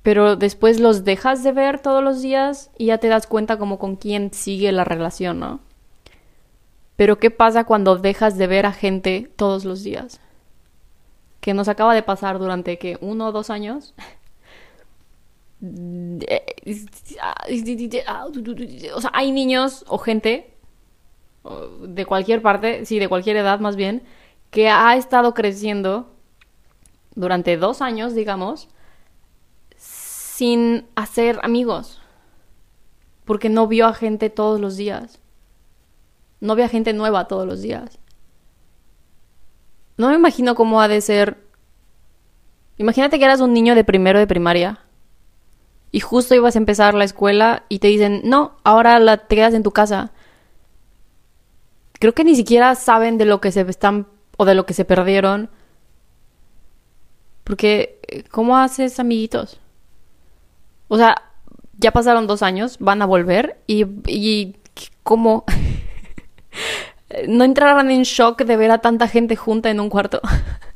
pero 0.09 0.37
después 0.37 0.81
los 0.81 1.05
dejas 1.05 1.43
de 1.43 1.53
ver 1.53 1.81
todos 1.81 2.03
los 2.03 2.23
días 2.23 2.71
y 2.79 2.87
ya 2.87 2.97
te 2.97 3.09
das 3.09 3.27
cuenta 3.27 3.59
como 3.59 3.79
con 3.79 3.97
quién 3.97 4.33
sigue 4.33 4.73
la 4.73 4.83
relación, 4.83 5.39
¿no? 5.39 5.61
Pero 6.97 7.19
¿qué 7.19 7.31
pasa 7.31 7.65
cuando 7.65 7.99
dejas 7.99 8.39
de 8.39 8.47
ver 8.47 8.65
a 8.65 8.73
gente 8.73 9.31
todos 9.37 9.67
los 9.67 9.83
días? 9.83 10.19
Que 11.43 11.53
nos 11.53 11.69
acaba 11.69 11.95
de 11.95 12.03
pasar 12.03 12.39
durante 12.39 12.79
que 12.79 12.97
uno 13.03 13.27
o 13.27 13.33
dos 13.33 13.51
años. 13.51 13.93
O 18.95 19.01
sea, 19.03 19.11
hay 19.13 19.31
niños 19.31 19.85
o 19.89 19.99
gente 19.99 20.55
de 21.83 22.07
cualquier 22.07 22.41
parte, 22.41 22.87
sí, 22.87 22.99
de 22.99 23.09
cualquier 23.09 23.37
edad 23.37 23.61
más 23.61 23.77
bien, 23.77 24.03
que 24.51 24.71
ha 24.71 24.97
estado 24.97 25.35
creciendo 25.35 26.09
durante 27.15 27.59
dos 27.59 27.83
años, 27.83 28.15
digamos, 28.15 28.71
sin 30.39 30.87
hacer 30.95 31.41
amigos. 31.43 32.01
Porque 33.25 33.49
no 33.49 33.67
vio 33.67 33.89
a 33.89 33.93
gente 33.93 34.31
todos 34.31 34.61
los 34.61 34.77
días. 34.77 35.19
No 36.39 36.55
vio 36.55 36.65
a 36.65 36.69
gente 36.69 36.93
nueva 36.93 37.27
todos 37.27 37.45
los 37.45 37.61
días. 37.61 37.99
No 39.97 40.11
me 40.11 40.15
imagino 40.15 40.55
cómo 40.55 40.81
ha 40.81 40.87
de 40.87 41.01
ser. 41.01 41.39
Imagínate 42.77 43.19
que 43.19 43.25
eras 43.25 43.41
un 43.41 43.53
niño 43.53 43.75
de 43.75 43.83
primero 43.83 44.21
de 44.21 44.29
primaria. 44.29 44.79
Y 45.91 45.99
justo 45.99 46.37
ibas 46.37 46.55
a 46.55 46.61
empezar 46.61 46.95
la 46.95 47.03
escuela 47.03 47.65
y 47.69 47.81
te 47.81 47.89
dicen, 47.89 48.21
no, 48.23 48.59
ahora 48.63 49.01
la, 49.01 49.17
te 49.17 49.35
quedas 49.35 49.55
en 49.55 49.65
tu 49.65 49.73
casa. 49.73 50.13
Creo 51.95 52.15
que 52.15 52.23
ni 52.23 52.37
siquiera 52.37 52.77
saben 52.77 53.19
de 53.19 53.25
lo 53.25 53.41
que 53.41 53.51
se 53.51 53.63
están 53.63 54.07
o 54.37 54.45
de 54.45 54.55
lo 54.55 54.67
que 54.67 54.75
se 54.75 54.85
perdieron. 54.85 55.51
Porque, 57.43 58.25
¿cómo 58.31 58.57
haces 58.57 59.01
amiguitos? 59.01 59.59
O 60.89 60.97
sea, 60.97 61.15
ya 61.79 61.93
pasaron 61.93 62.27
dos 62.27 62.43
años, 62.43 62.79
van 62.81 63.03
a 63.03 63.07
volver 63.07 63.61
y, 63.67 63.87
y 64.07 64.57
¿cómo? 65.03 65.45
no 67.29 67.45
entrarán 67.45 67.91
en 67.91 68.03
shock 68.03 68.43
de 68.43 68.57
ver 68.57 68.71
a 68.71 68.79
tanta 68.79 69.09
gente 69.09 69.37
junta 69.37 69.71
en 69.71 69.81
un 69.81 69.89
cuarto. 69.89 70.21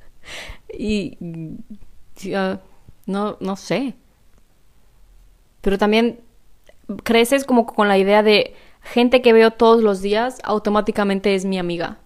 y 0.72 1.18
no, 3.06 3.36
no 3.40 3.56
sé. 3.56 3.94
Pero 5.60 5.78
también 5.78 6.20
creces 7.04 7.44
como 7.44 7.66
con 7.66 7.88
la 7.88 7.98
idea 7.98 8.22
de 8.22 8.54
gente 8.82 9.22
que 9.22 9.32
veo 9.32 9.52
todos 9.52 9.82
los 9.82 10.02
días 10.02 10.38
automáticamente 10.44 11.34
es 11.34 11.44
mi 11.44 11.58
amiga. 11.58 11.98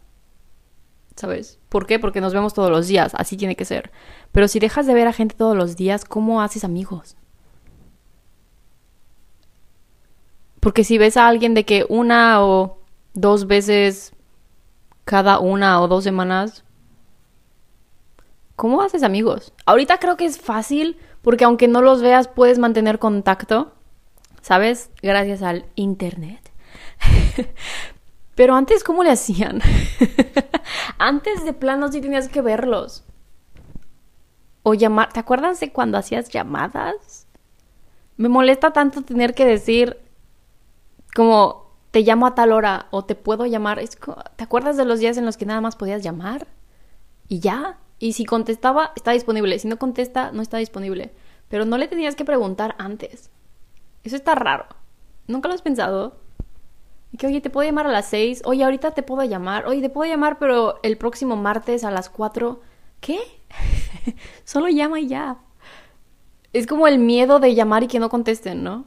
¿Sabes? 1.16 1.58
¿Por 1.70 1.86
qué? 1.86 1.98
Porque 1.98 2.20
nos 2.20 2.34
vemos 2.34 2.52
todos 2.52 2.70
los 2.70 2.88
días, 2.88 3.14
así 3.14 3.38
tiene 3.38 3.56
que 3.56 3.64
ser. 3.64 3.90
Pero 4.32 4.48
si 4.48 4.58
dejas 4.58 4.86
de 4.86 4.92
ver 4.92 5.08
a 5.08 5.14
gente 5.14 5.34
todos 5.34 5.56
los 5.56 5.76
días, 5.76 6.04
¿cómo 6.04 6.42
haces 6.42 6.62
amigos? 6.62 7.16
Porque 10.66 10.82
si 10.82 10.98
ves 10.98 11.16
a 11.16 11.28
alguien 11.28 11.54
de 11.54 11.64
que 11.64 11.86
una 11.88 12.44
o 12.44 12.80
dos 13.14 13.46
veces 13.46 14.12
cada 15.04 15.38
una 15.38 15.80
o 15.80 15.86
dos 15.86 16.02
semanas, 16.02 16.64
¿cómo 18.56 18.82
haces 18.82 19.04
amigos? 19.04 19.52
Ahorita 19.64 19.98
creo 19.98 20.16
que 20.16 20.24
es 20.24 20.40
fácil 20.40 20.98
porque 21.22 21.44
aunque 21.44 21.68
no 21.68 21.82
los 21.82 22.02
veas 22.02 22.26
puedes 22.26 22.58
mantener 22.58 22.98
contacto, 22.98 23.74
¿sabes? 24.42 24.90
Gracias 25.02 25.40
al 25.42 25.66
Internet. 25.76 26.50
Pero 28.34 28.56
antes, 28.56 28.82
¿cómo 28.82 29.04
le 29.04 29.12
hacían? 29.12 29.60
antes 30.98 31.44
de 31.44 31.52
plano 31.52 31.92
sí 31.92 32.00
tenías 32.00 32.28
que 32.28 32.42
verlos. 32.42 33.04
O 34.64 34.74
llamar. 34.74 35.12
¿Te 35.12 35.20
acuerdas 35.20 35.60
de 35.60 35.70
cuando 35.70 35.96
hacías 35.96 36.28
llamadas? 36.28 37.28
Me 38.16 38.28
molesta 38.28 38.72
tanto 38.72 39.02
tener 39.02 39.32
que 39.32 39.44
decir, 39.46 40.04
como 41.16 41.70
te 41.92 42.02
llamo 42.02 42.26
a 42.26 42.34
tal 42.34 42.52
hora 42.52 42.88
o 42.90 43.06
te 43.06 43.14
puedo 43.14 43.46
llamar. 43.46 43.80
¿Te 44.36 44.44
acuerdas 44.44 44.76
de 44.76 44.84
los 44.84 45.00
días 45.00 45.16
en 45.16 45.24
los 45.24 45.38
que 45.38 45.46
nada 45.46 45.62
más 45.62 45.74
podías 45.74 46.02
llamar? 46.02 46.46
Y 47.26 47.40
ya. 47.40 47.78
Y 47.98 48.12
si 48.12 48.26
contestaba, 48.26 48.92
está 48.96 49.12
disponible. 49.12 49.58
Si 49.58 49.66
no 49.66 49.78
contesta, 49.78 50.30
no 50.30 50.42
está 50.42 50.58
disponible. 50.58 51.14
Pero 51.48 51.64
no 51.64 51.78
le 51.78 51.88
tenías 51.88 52.16
que 52.16 52.26
preguntar 52.26 52.74
antes. 52.76 53.30
Eso 54.04 54.14
está 54.14 54.34
raro. 54.34 54.66
¿Nunca 55.26 55.48
lo 55.48 55.54
has 55.54 55.62
pensado? 55.62 56.18
Que, 57.16 57.28
oye, 57.28 57.40
te 57.40 57.48
puedo 57.48 57.66
llamar 57.66 57.86
a 57.86 57.92
las 57.92 58.08
seis. 58.08 58.42
Oye, 58.44 58.62
ahorita 58.62 58.90
te 58.90 59.02
puedo 59.02 59.24
llamar. 59.24 59.64
Oye, 59.66 59.80
te 59.80 59.88
puedo 59.88 60.10
llamar, 60.10 60.38
pero 60.38 60.80
el 60.82 60.98
próximo 60.98 61.34
martes 61.36 61.82
a 61.82 61.90
las 61.90 62.10
cuatro. 62.10 62.60
¿Qué? 63.00 63.20
Solo 64.44 64.68
llama 64.68 65.00
y 65.00 65.08
ya. 65.08 65.38
Es 66.52 66.66
como 66.66 66.86
el 66.86 66.98
miedo 66.98 67.40
de 67.40 67.54
llamar 67.54 67.84
y 67.84 67.88
que 67.88 68.00
no 68.00 68.10
contesten, 68.10 68.62
¿no? 68.62 68.84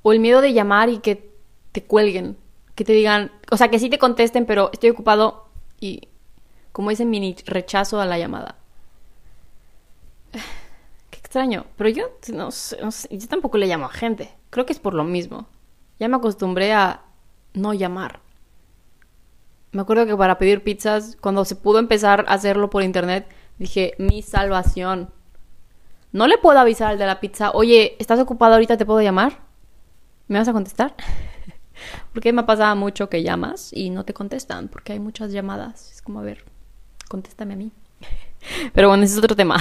O 0.00 0.14
el 0.14 0.20
miedo 0.20 0.40
de 0.40 0.54
llamar 0.54 0.88
y 0.88 1.00
que 1.00 1.29
te 1.72 1.84
cuelguen, 1.84 2.36
que 2.74 2.84
te 2.84 2.92
digan, 2.92 3.30
o 3.50 3.56
sea, 3.56 3.68
que 3.68 3.78
sí 3.78 3.90
te 3.90 3.98
contesten, 3.98 4.46
pero 4.46 4.70
estoy 4.72 4.90
ocupado 4.90 5.48
y 5.80 6.08
como 6.72 6.90
ese 6.90 7.04
mini 7.04 7.36
rechazo 7.46 8.00
a 8.00 8.06
la 8.06 8.18
llamada. 8.18 8.56
Qué 11.10 11.18
extraño, 11.18 11.66
pero 11.76 11.90
yo 11.90 12.10
no 12.32 12.50
sé, 12.50 12.78
yo 13.10 13.28
tampoco 13.28 13.58
le 13.58 13.66
llamo 13.66 13.86
a 13.86 13.90
gente. 13.90 14.30
Creo 14.50 14.66
que 14.66 14.72
es 14.72 14.78
por 14.78 14.94
lo 14.94 15.04
mismo. 15.04 15.46
Ya 15.98 16.08
me 16.08 16.16
acostumbré 16.16 16.72
a 16.72 17.02
no 17.54 17.74
llamar. 17.74 18.20
Me 19.72 19.82
acuerdo 19.82 20.06
que 20.06 20.16
para 20.16 20.38
pedir 20.38 20.64
pizzas, 20.64 21.16
cuando 21.20 21.44
se 21.44 21.54
pudo 21.54 21.78
empezar 21.78 22.24
a 22.28 22.34
hacerlo 22.34 22.70
por 22.70 22.82
internet, 22.82 23.28
dije, 23.58 23.94
mi 23.98 24.22
salvación. 24.22 25.10
No 26.12 26.26
le 26.26 26.38
puedo 26.38 26.58
avisar 26.58 26.88
al 26.88 26.98
de 26.98 27.06
la 27.06 27.20
pizza, 27.20 27.52
oye, 27.52 27.94
¿estás 28.00 28.18
ocupado 28.18 28.54
ahorita? 28.54 28.76
¿Te 28.76 28.86
puedo 28.86 29.00
llamar? 29.00 29.38
¿Me 30.26 30.38
vas 30.38 30.48
a 30.48 30.52
contestar? 30.52 30.94
Porque 32.12 32.32
me 32.32 32.42
ha 32.42 32.46
pasado 32.46 32.74
mucho 32.76 33.08
que 33.08 33.22
llamas 33.22 33.70
y 33.72 33.90
no 33.90 34.04
te 34.04 34.14
contestan, 34.14 34.68
porque 34.68 34.92
hay 34.92 35.00
muchas 35.00 35.32
llamadas. 35.32 35.92
Es 35.92 36.02
como, 36.02 36.20
a 36.20 36.22
ver, 36.22 36.44
contéstame 37.08 37.54
a 37.54 37.56
mí. 37.56 37.72
Pero 38.74 38.88
bueno, 38.88 39.04
ese 39.04 39.14
es 39.14 39.18
otro 39.18 39.36
tema. 39.36 39.56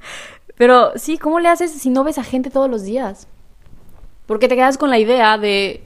Pero 0.56 0.92
sí, 0.96 1.18
¿cómo 1.18 1.40
le 1.40 1.48
haces 1.48 1.72
si 1.72 1.90
no 1.90 2.04
ves 2.04 2.18
a 2.18 2.24
gente 2.24 2.50
todos 2.50 2.70
los 2.70 2.82
días? 2.82 3.26
Porque 4.26 4.48
te 4.48 4.54
quedas 4.54 4.78
con 4.78 4.90
la 4.90 4.98
idea 4.98 5.38
de 5.38 5.82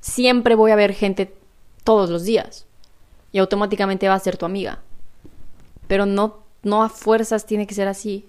siempre 0.00 0.54
voy 0.54 0.70
a 0.70 0.76
ver 0.76 0.94
gente 0.94 1.34
todos 1.82 2.10
los 2.10 2.24
días 2.24 2.66
y 3.32 3.38
automáticamente 3.38 4.08
va 4.08 4.14
a 4.14 4.20
ser 4.20 4.36
tu 4.36 4.46
amiga. 4.46 4.80
Pero 5.88 6.06
no, 6.06 6.44
no 6.62 6.82
a 6.82 6.88
fuerzas 6.88 7.46
tiene 7.46 7.66
que 7.66 7.74
ser 7.74 7.88
así. 7.88 8.28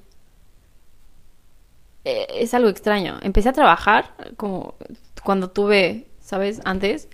E, 2.03 2.27
es 2.41 2.53
algo 2.53 2.69
extraño. 2.69 3.19
Empecé 3.21 3.49
a 3.49 3.53
trabajar 3.53 4.13
como 4.37 4.75
cuando 5.23 5.49
tuve 5.49 6.07
¿sabes? 6.27 6.59
Antes. 6.65 7.07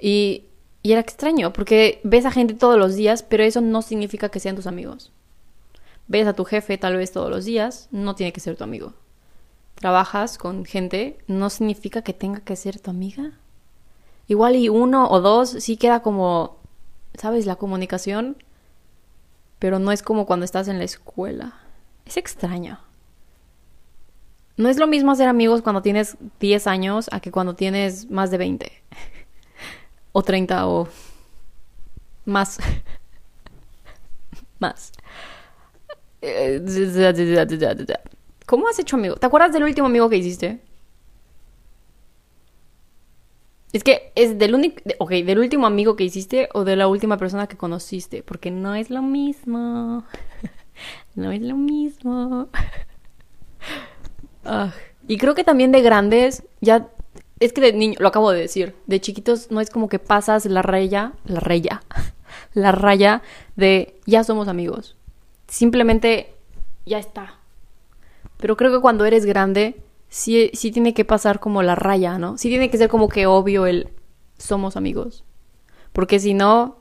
Y, 0.00 0.46
y 0.82 0.90
era 0.90 1.00
extraño, 1.00 1.52
porque 1.52 2.00
ves 2.02 2.26
a 2.26 2.32
gente 2.32 2.54
todos 2.54 2.78
los 2.78 2.96
días, 2.96 3.22
pero 3.22 3.44
eso 3.44 3.60
no 3.60 3.80
significa 3.80 4.28
que 4.28 4.40
sean 4.40 4.56
tus 4.56 4.66
amigos. 4.66 5.12
Ves 6.08 6.26
a 6.26 6.32
tu 6.32 6.44
jefe 6.44 6.76
tal 6.76 6.96
vez 6.96 7.12
todos 7.12 7.30
los 7.30 7.44
días, 7.44 7.88
no 7.92 8.16
tiene 8.16 8.32
que 8.32 8.40
ser 8.40 8.56
tu 8.56 8.64
amigo. 8.64 8.94
Trabajas 9.76 10.36
con 10.36 10.64
gente, 10.64 11.16
no 11.28 11.48
significa 11.48 12.02
que 12.02 12.12
tenga 12.12 12.40
que 12.40 12.56
ser 12.56 12.80
tu 12.80 12.90
amiga. 12.90 13.38
Igual 14.26 14.56
y 14.56 14.68
uno 14.68 15.08
o 15.08 15.20
dos 15.20 15.50
sí 15.50 15.76
queda 15.76 16.02
como, 16.02 16.56
¿sabes? 17.14 17.46
La 17.46 17.54
comunicación, 17.54 18.36
pero 19.60 19.78
no 19.78 19.92
es 19.92 20.02
como 20.02 20.26
cuando 20.26 20.44
estás 20.44 20.66
en 20.66 20.78
la 20.78 20.84
escuela. 20.84 21.54
Es 22.04 22.16
extraño. 22.16 22.80
No 24.60 24.68
es 24.68 24.76
lo 24.76 24.86
mismo 24.86 25.10
hacer 25.10 25.26
amigos 25.26 25.62
cuando 25.62 25.80
tienes 25.80 26.18
10 26.38 26.66
años 26.66 27.08
a 27.12 27.20
que 27.20 27.30
cuando 27.30 27.54
tienes 27.54 28.10
más 28.10 28.30
de 28.30 28.36
20. 28.36 28.70
o 30.12 30.22
30 30.22 30.68
o 30.68 30.86
más. 32.26 32.58
más. 34.58 34.92
¿Cómo 38.44 38.68
has 38.68 38.78
hecho 38.78 38.96
amigo? 38.96 39.16
¿Te 39.16 39.24
acuerdas 39.24 39.54
del 39.54 39.64
último 39.64 39.86
amigo 39.86 40.10
que 40.10 40.18
hiciste? 40.18 40.60
Es 43.72 43.82
que 43.82 44.12
es 44.14 44.38
del 44.38 44.54
único, 44.54 44.82
ok, 44.98 45.10
del 45.10 45.38
último 45.38 45.66
amigo 45.66 45.96
que 45.96 46.04
hiciste 46.04 46.50
o 46.52 46.64
de 46.64 46.76
la 46.76 46.86
última 46.86 47.16
persona 47.16 47.46
que 47.46 47.56
conociste, 47.56 48.22
porque 48.22 48.50
no 48.50 48.74
es 48.74 48.90
lo 48.90 49.00
mismo. 49.00 50.04
no 51.14 51.32
es 51.32 51.40
lo 51.40 51.56
mismo. 51.56 52.50
Y 55.06 55.18
creo 55.18 55.34
que 55.34 55.44
también 55.44 55.72
de 55.72 55.82
grandes, 55.82 56.44
ya, 56.60 56.88
es 57.40 57.52
que 57.52 57.60
de 57.60 57.72
niño, 57.72 57.96
lo 57.98 58.08
acabo 58.08 58.30
de 58.30 58.40
decir, 58.40 58.74
de 58.86 59.00
chiquitos 59.00 59.50
no 59.50 59.60
es 59.60 59.70
como 59.70 59.88
que 59.88 59.98
pasas 59.98 60.46
la 60.46 60.62
raya, 60.62 61.12
la 61.24 61.40
raya, 61.40 61.82
la 62.54 62.72
raya 62.72 63.22
de 63.56 63.98
ya 64.06 64.24
somos 64.24 64.48
amigos. 64.48 64.96
Simplemente 65.48 66.34
ya 66.86 66.98
está. 66.98 67.38
Pero 68.36 68.56
creo 68.56 68.70
que 68.70 68.80
cuando 68.80 69.04
eres 69.04 69.24
grande, 69.24 69.82
sí, 70.08 70.50
sí 70.54 70.70
tiene 70.70 70.94
que 70.94 71.04
pasar 71.04 71.40
como 71.40 71.62
la 71.62 71.74
raya, 71.74 72.18
¿no? 72.18 72.38
Sí 72.38 72.48
tiene 72.48 72.70
que 72.70 72.78
ser 72.78 72.88
como 72.88 73.08
que 73.08 73.26
obvio 73.26 73.66
el 73.66 73.88
somos 74.38 74.76
amigos. 74.76 75.24
Porque 75.92 76.18
si 76.18 76.34
no, 76.34 76.78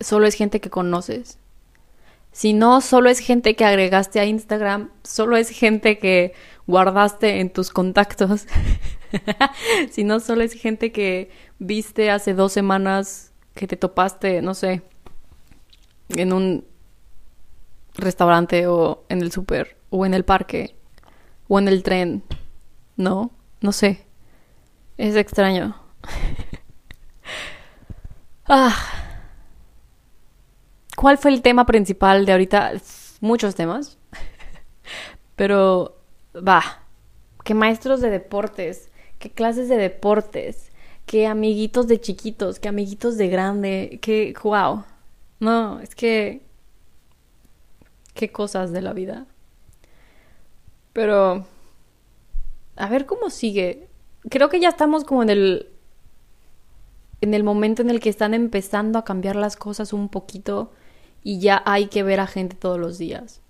solo 0.00 0.26
es 0.26 0.34
gente 0.34 0.60
que 0.60 0.70
conoces. 0.70 1.38
Si 2.32 2.52
no, 2.52 2.80
solo 2.80 3.10
es 3.10 3.18
gente 3.18 3.56
que 3.56 3.64
agregaste 3.64 4.20
a 4.20 4.24
Instagram, 4.24 4.90
solo 5.02 5.36
es 5.36 5.50
gente 5.50 5.98
que 5.98 6.34
guardaste 6.66 7.40
en 7.40 7.50
tus 7.50 7.70
contactos. 7.70 8.46
si 9.90 10.04
no, 10.04 10.20
solo 10.20 10.42
es 10.42 10.52
gente 10.52 10.92
que 10.92 11.30
viste 11.58 12.10
hace 12.10 12.34
dos 12.34 12.52
semanas 12.52 13.32
que 13.54 13.66
te 13.66 13.76
topaste, 13.76 14.42
no 14.42 14.54
sé, 14.54 14.82
en 16.10 16.32
un 16.32 16.64
restaurante 17.94 18.66
o 18.66 19.04
en 19.08 19.22
el 19.22 19.32
súper 19.32 19.76
o 19.90 20.06
en 20.06 20.14
el 20.14 20.24
parque 20.24 20.76
o 21.48 21.58
en 21.58 21.68
el 21.68 21.82
tren. 21.82 22.22
No, 22.96 23.32
no 23.60 23.72
sé. 23.72 24.06
Es 24.96 25.16
extraño. 25.16 25.76
ah. 28.48 29.07
¿Cuál 30.98 31.16
fue 31.16 31.30
el 31.30 31.42
tema 31.42 31.64
principal 31.64 32.26
de 32.26 32.32
ahorita? 32.32 32.72
Muchos 33.20 33.54
temas. 33.54 33.98
Pero, 35.36 35.96
va. 36.34 36.82
¿Qué 37.44 37.54
maestros 37.54 38.00
de 38.00 38.10
deportes? 38.10 38.90
¿Qué 39.20 39.30
clases 39.30 39.68
de 39.68 39.76
deportes? 39.76 40.72
¿Qué 41.06 41.28
amiguitos 41.28 41.86
de 41.86 42.00
chiquitos? 42.00 42.58
¿Qué 42.58 42.68
amiguitos 42.68 43.16
de 43.16 43.28
grande? 43.28 44.00
¿Qué, 44.02 44.34
wow? 44.42 44.82
No, 45.38 45.78
es 45.78 45.94
que... 45.94 46.42
Qué 48.14 48.32
cosas 48.32 48.72
de 48.72 48.82
la 48.82 48.92
vida. 48.92 49.26
Pero... 50.92 51.46
A 52.74 52.88
ver 52.88 53.06
cómo 53.06 53.30
sigue. 53.30 53.86
Creo 54.28 54.48
que 54.48 54.58
ya 54.58 54.70
estamos 54.70 55.04
como 55.04 55.22
en 55.22 55.30
el... 55.30 55.68
En 57.20 57.34
el 57.34 57.44
momento 57.44 57.82
en 57.82 57.90
el 57.90 58.00
que 58.00 58.08
están 58.08 58.34
empezando 58.34 58.98
a 58.98 59.04
cambiar 59.04 59.36
las 59.36 59.54
cosas 59.54 59.92
un 59.92 60.08
poquito 60.08 60.72
y 61.28 61.40
ya 61.40 61.62
hay 61.66 61.88
que 61.88 62.02
ver 62.02 62.20
a 62.20 62.26
gente 62.26 62.56
todos 62.56 62.80
los 62.80 62.96
días. 62.96 63.42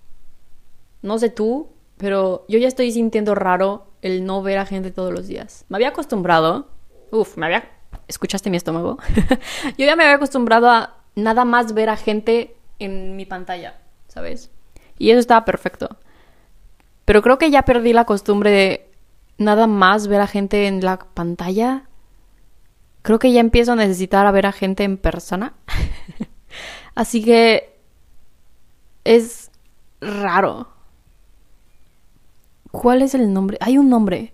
No 1.01 1.17
sé 1.17 1.29
tú, 1.29 1.69
pero 1.95 2.43
yo 2.49 2.59
ya 2.59 2.67
estoy 2.67 2.91
sintiendo 2.91 3.35
raro 3.35 3.87
el 4.01 4.25
no 4.25 4.43
ver 4.43 4.57
a 4.57 4.65
gente 4.65 4.91
todos 4.91 5.13
los 5.13 5.27
días. 5.27 5.63
Me 5.69 5.77
había 5.77 5.87
acostumbrado, 5.87 6.67
uf, 7.09 7.37
me 7.37 7.45
había, 7.45 7.71
¿escuchaste 8.09 8.49
mi 8.49 8.57
estómago? 8.57 8.97
yo 9.77 9.85
ya 9.85 9.95
me 9.95 10.03
había 10.03 10.17
acostumbrado 10.17 10.69
a 10.69 10.97
nada 11.15 11.45
más 11.45 11.73
ver 11.73 11.87
a 11.87 11.95
gente 11.95 12.53
en 12.79 13.15
mi 13.15 13.25
pantalla, 13.25 13.79
¿sabes? 14.09 14.51
Y 14.97 15.11
eso 15.11 15.21
estaba 15.21 15.45
perfecto. 15.45 15.95
Pero 17.05 17.21
creo 17.21 17.37
que 17.37 17.49
ya 17.49 17.61
perdí 17.61 17.93
la 17.93 18.03
costumbre 18.03 18.51
de 18.51 18.91
nada 19.37 19.67
más 19.67 20.09
ver 20.09 20.19
a 20.19 20.27
gente 20.27 20.67
en 20.67 20.83
la 20.83 20.99
pantalla. 20.99 21.83
Creo 23.03 23.19
que 23.19 23.31
ya 23.31 23.39
empiezo 23.39 23.71
a 23.71 23.77
necesitar 23.77 24.25
a 24.25 24.31
ver 24.31 24.47
a 24.47 24.51
gente 24.51 24.83
en 24.83 24.97
persona. 24.97 25.53
Así 26.99 27.23
que 27.23 27.79
es 29.05 29.51
raro. 30.01 30.67
¿Cuál 32.71 33.03
es 33.03 33.15
el 33.15 33.31
nombre? 33.31 33.57
Hay 33.61 33.77
un 33.77 33.87
nombre. 33.87 34.33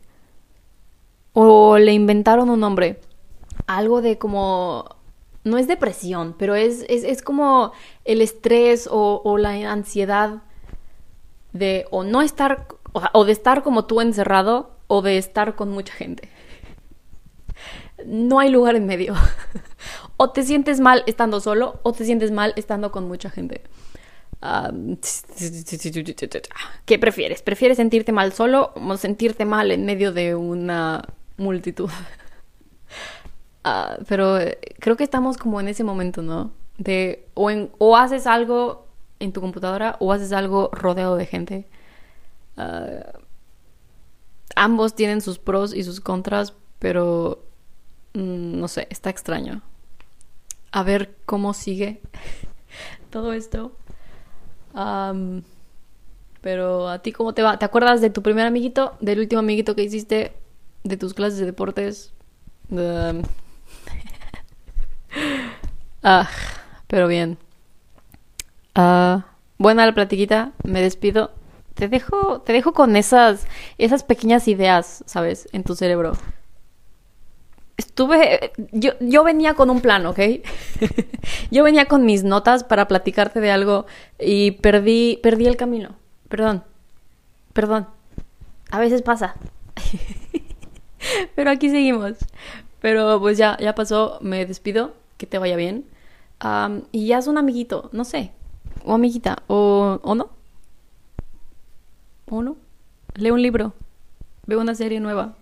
O 1.34 1.78
le 1.78 1.94
inventaron 1.94 2.50
un 2.50 2.60
nombre. 2.60 3.00
Algo 3.68 4.02
de 4.02 4.18
como 4.18 4.96
no 5.44 5.60
es 5.60 5.68
depresión, 5.68 6.34
pero 6.40 6.56
es, 6.56 6.84
es, 6.90 7.22
como 7.22 7.72
el 8.04 8.20
estrés 8.24 8.90
o, 8.92 9.38
la 9.38 9.52
ansiedad 9.72 10.42
de 11.54 11.86
o 11.92 12.04
no 12.04 12.24
estar, 12.24 12.68
o, 12.94 13.26
de 13.26 13.32
estar 13.32 13.62
como 13.62 13.86
tú 13.86 14.02
encerrado 14.02 14.72
o 14.88 15.04
de 15.04 15.20
estar 15.20 15.56
con 15.56 15.70
mucha 15.70 15.94
gente. 15.94 16.30
No 18.08 18.40
hay 18.40 18.50
lugar 18.50 18.76
en 18.76 18.88
medio. 18.88 19.14
o 20.18 20.30
te 20.30 20.44
sientes 20.44 20.80
mal 20.80 21.04
estando 21.08 21.40
solo 21.40 21.80
o 21.84 21.94
te 21.94 22.06
sientes 22.06 22.32
mal 22.32 22.54
estando 22.56 22.92
con 22.92 23.08
mucha 23.08 23.30
gente. 23.30 23.62
¿Qué 26.86 27.00
prefieres? 27.00 27.42
¿Prefieres 27.42 27.78
sentirte 27.78 28.12
mal 28.12 28.32
solo 28.34 28.74
o 28.76 28.98
sentirte 28.98 29.46
mal 29.46 29.72
en 29.72 29.86
medio 29.86 30.12
de 30.12 30.36
una 30.36 31.04
multitud? 31.38 31.90
Ah, 33.68 33.98
pero 34.08 34.38
eh, 34.38 34.60
creo 34.80 34.96
que 34.96 35.04
estamos 35.04 35.38
como 35.38 35.60
en 35.60 35.68
ese 35.68 35.84
momento, 35.84 36.22
¿no? 36.22 36.52
De 36.78 37.28
o, 37.34 37.98
haces 37.98 38.28
algo 38.28 38.86
en 39.20 39.34
tu 39.34 39.42
computadora 39.42 39.98
o 40.00 40.14
haces 40.14 40.34
algo 40.34 40.70
rodeado 40.72 41.16
de 41.16 41.26
gente. 41.26 41.68
Ah, 42.58 43.18
ambos 44.56 44.94
tienen 44.94 45.20
sus 45.20 45.40
pros 45.40 45.74
y 45.74 45.84
sus 45.84 46.00
contras, 46.00 46.54
pero 46.78 47.44
mm, 48.14 48.60
no 48.60 48.68
sé, 48.68 48.86
está 48.92 49.10
extraño. 49.10 49.64
A 50.76 50.84
ver 50.84 51.16
cómo 51.26 51.54
sigue 51.54 52.02
todo 53.10 53.32
esto. 53.32 53.72
pero 56.42 56.90
a 56.90 57.00
ti 57.00 57.14
cómo 57.14 57.34
te 57.34 57.44
va? 57.44 57.58
¿Te 57.58 57.64
acuerdas 57.64 58.02
de 58.02 58.10
tu 58.10 58.22
primer 58.22 58.46
amiguito? 58.46 58.98
¿Del 59.00 59.20
último 59.20 59.40
amiguito 59.40 59.74
que 59.74 59.84
hiciste? 59.84 60.34
¿De 60.84 60.98
tus 60.98 61.14
clases 61.14 61.40
de 61.40 61.46
deportes? 61.46 62.14
Ah, 66.08 66.30
pero 66.86 67.08
bien. 67.08 67.40
Ah, 68.76 69.26
buena 69.58 69.88
la 69.88 69.94
platiquita, 69.96 70.52
me 70.64 70.82
despido. 70.82 71.32
Te 71.74 71.88
dejo, 71.88 72.42
te 72.42 72.54
dejo 72.54 72.74
con 72.74 72.96
esas, 72.96 73.48
esas 73.80 74.04
pequeñas 74.04 74.48
ideas, 74.48 75.04
¿sabes? 75.08 75.48
En 75.52 75.64
tu 75.64 75.74
cerebro. 75.76 76.12
Estuve, 77.78 78.54
yo, 78.72 78.92
yo 79.02 79.24
venía 79.24 79.54
con 79.54 79.70
un 79.70 79.82
plan, 79.82 80.06
¿ok? 80.06 80.20
yo 81.52 81.64
venía 81.64 81.88
con 81.88 82.06
mis 82.06 82.24
notas 82.24 82.64
para 82.64 82.88
platicarte 82.88 83.42
de 83.42 83.52
algo 83.52 83.86
y 84.18 84.52
perdí, 84.52 85.20
perdí 85.22 85.46
el 85.46 85.58
camino. 85.58 85.96
Perdón, 86.30 86.64
perdón. 87.54 87.88
A 88.72 88.80
veces 88.80 89.02
pasa. 89.02 89.36
Pero 91.36 91.52
aquí 91.52 91.70
seguimos. 91.70 92.14
Pero 92.80 93.20
pues 93.20 93.38
ya, 93.38 93.58
ya 93.60 93.76
pasó, 93.76 94.20
me 94.22 94.46
despido 94.46 94.94
que 95.18 95.26
te 95.26 95.38
vaya 95.38 95.56
bien. 95.56 95.86
y 96.92 97.08
ya 97.08 97.18
es 97.18 97.28
un 97.28 97.38
amiguito, 97.38 97.90
no 97.94 98.06
sé, 98.06 98.32
o 98.84 98.94
amiguita, 98.94 99.44
o, 99.48 100.00
o 100.04 100.16
no. 100.16 100.30
O 102.30 102.42
no. 102.42 102.58
Lee 103.16 103.32
un 103.32 103.42
libro, 103.42 103.74
ve 104.46 104.58
una 104.58 104.76
serie 104.76 105.00
nueva. 105.00 105.36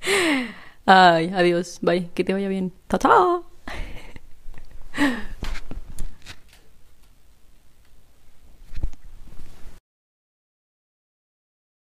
Ay, 0.90 1.30
adiós, 1.34 1.80
bye, 1.82 2.08
que 2.14 2.24
te 2.24 2.32
vaya 2.32 2.48
bien. 2.48 2.72
chao. 2.88 3.44
ta! 4.96 5.54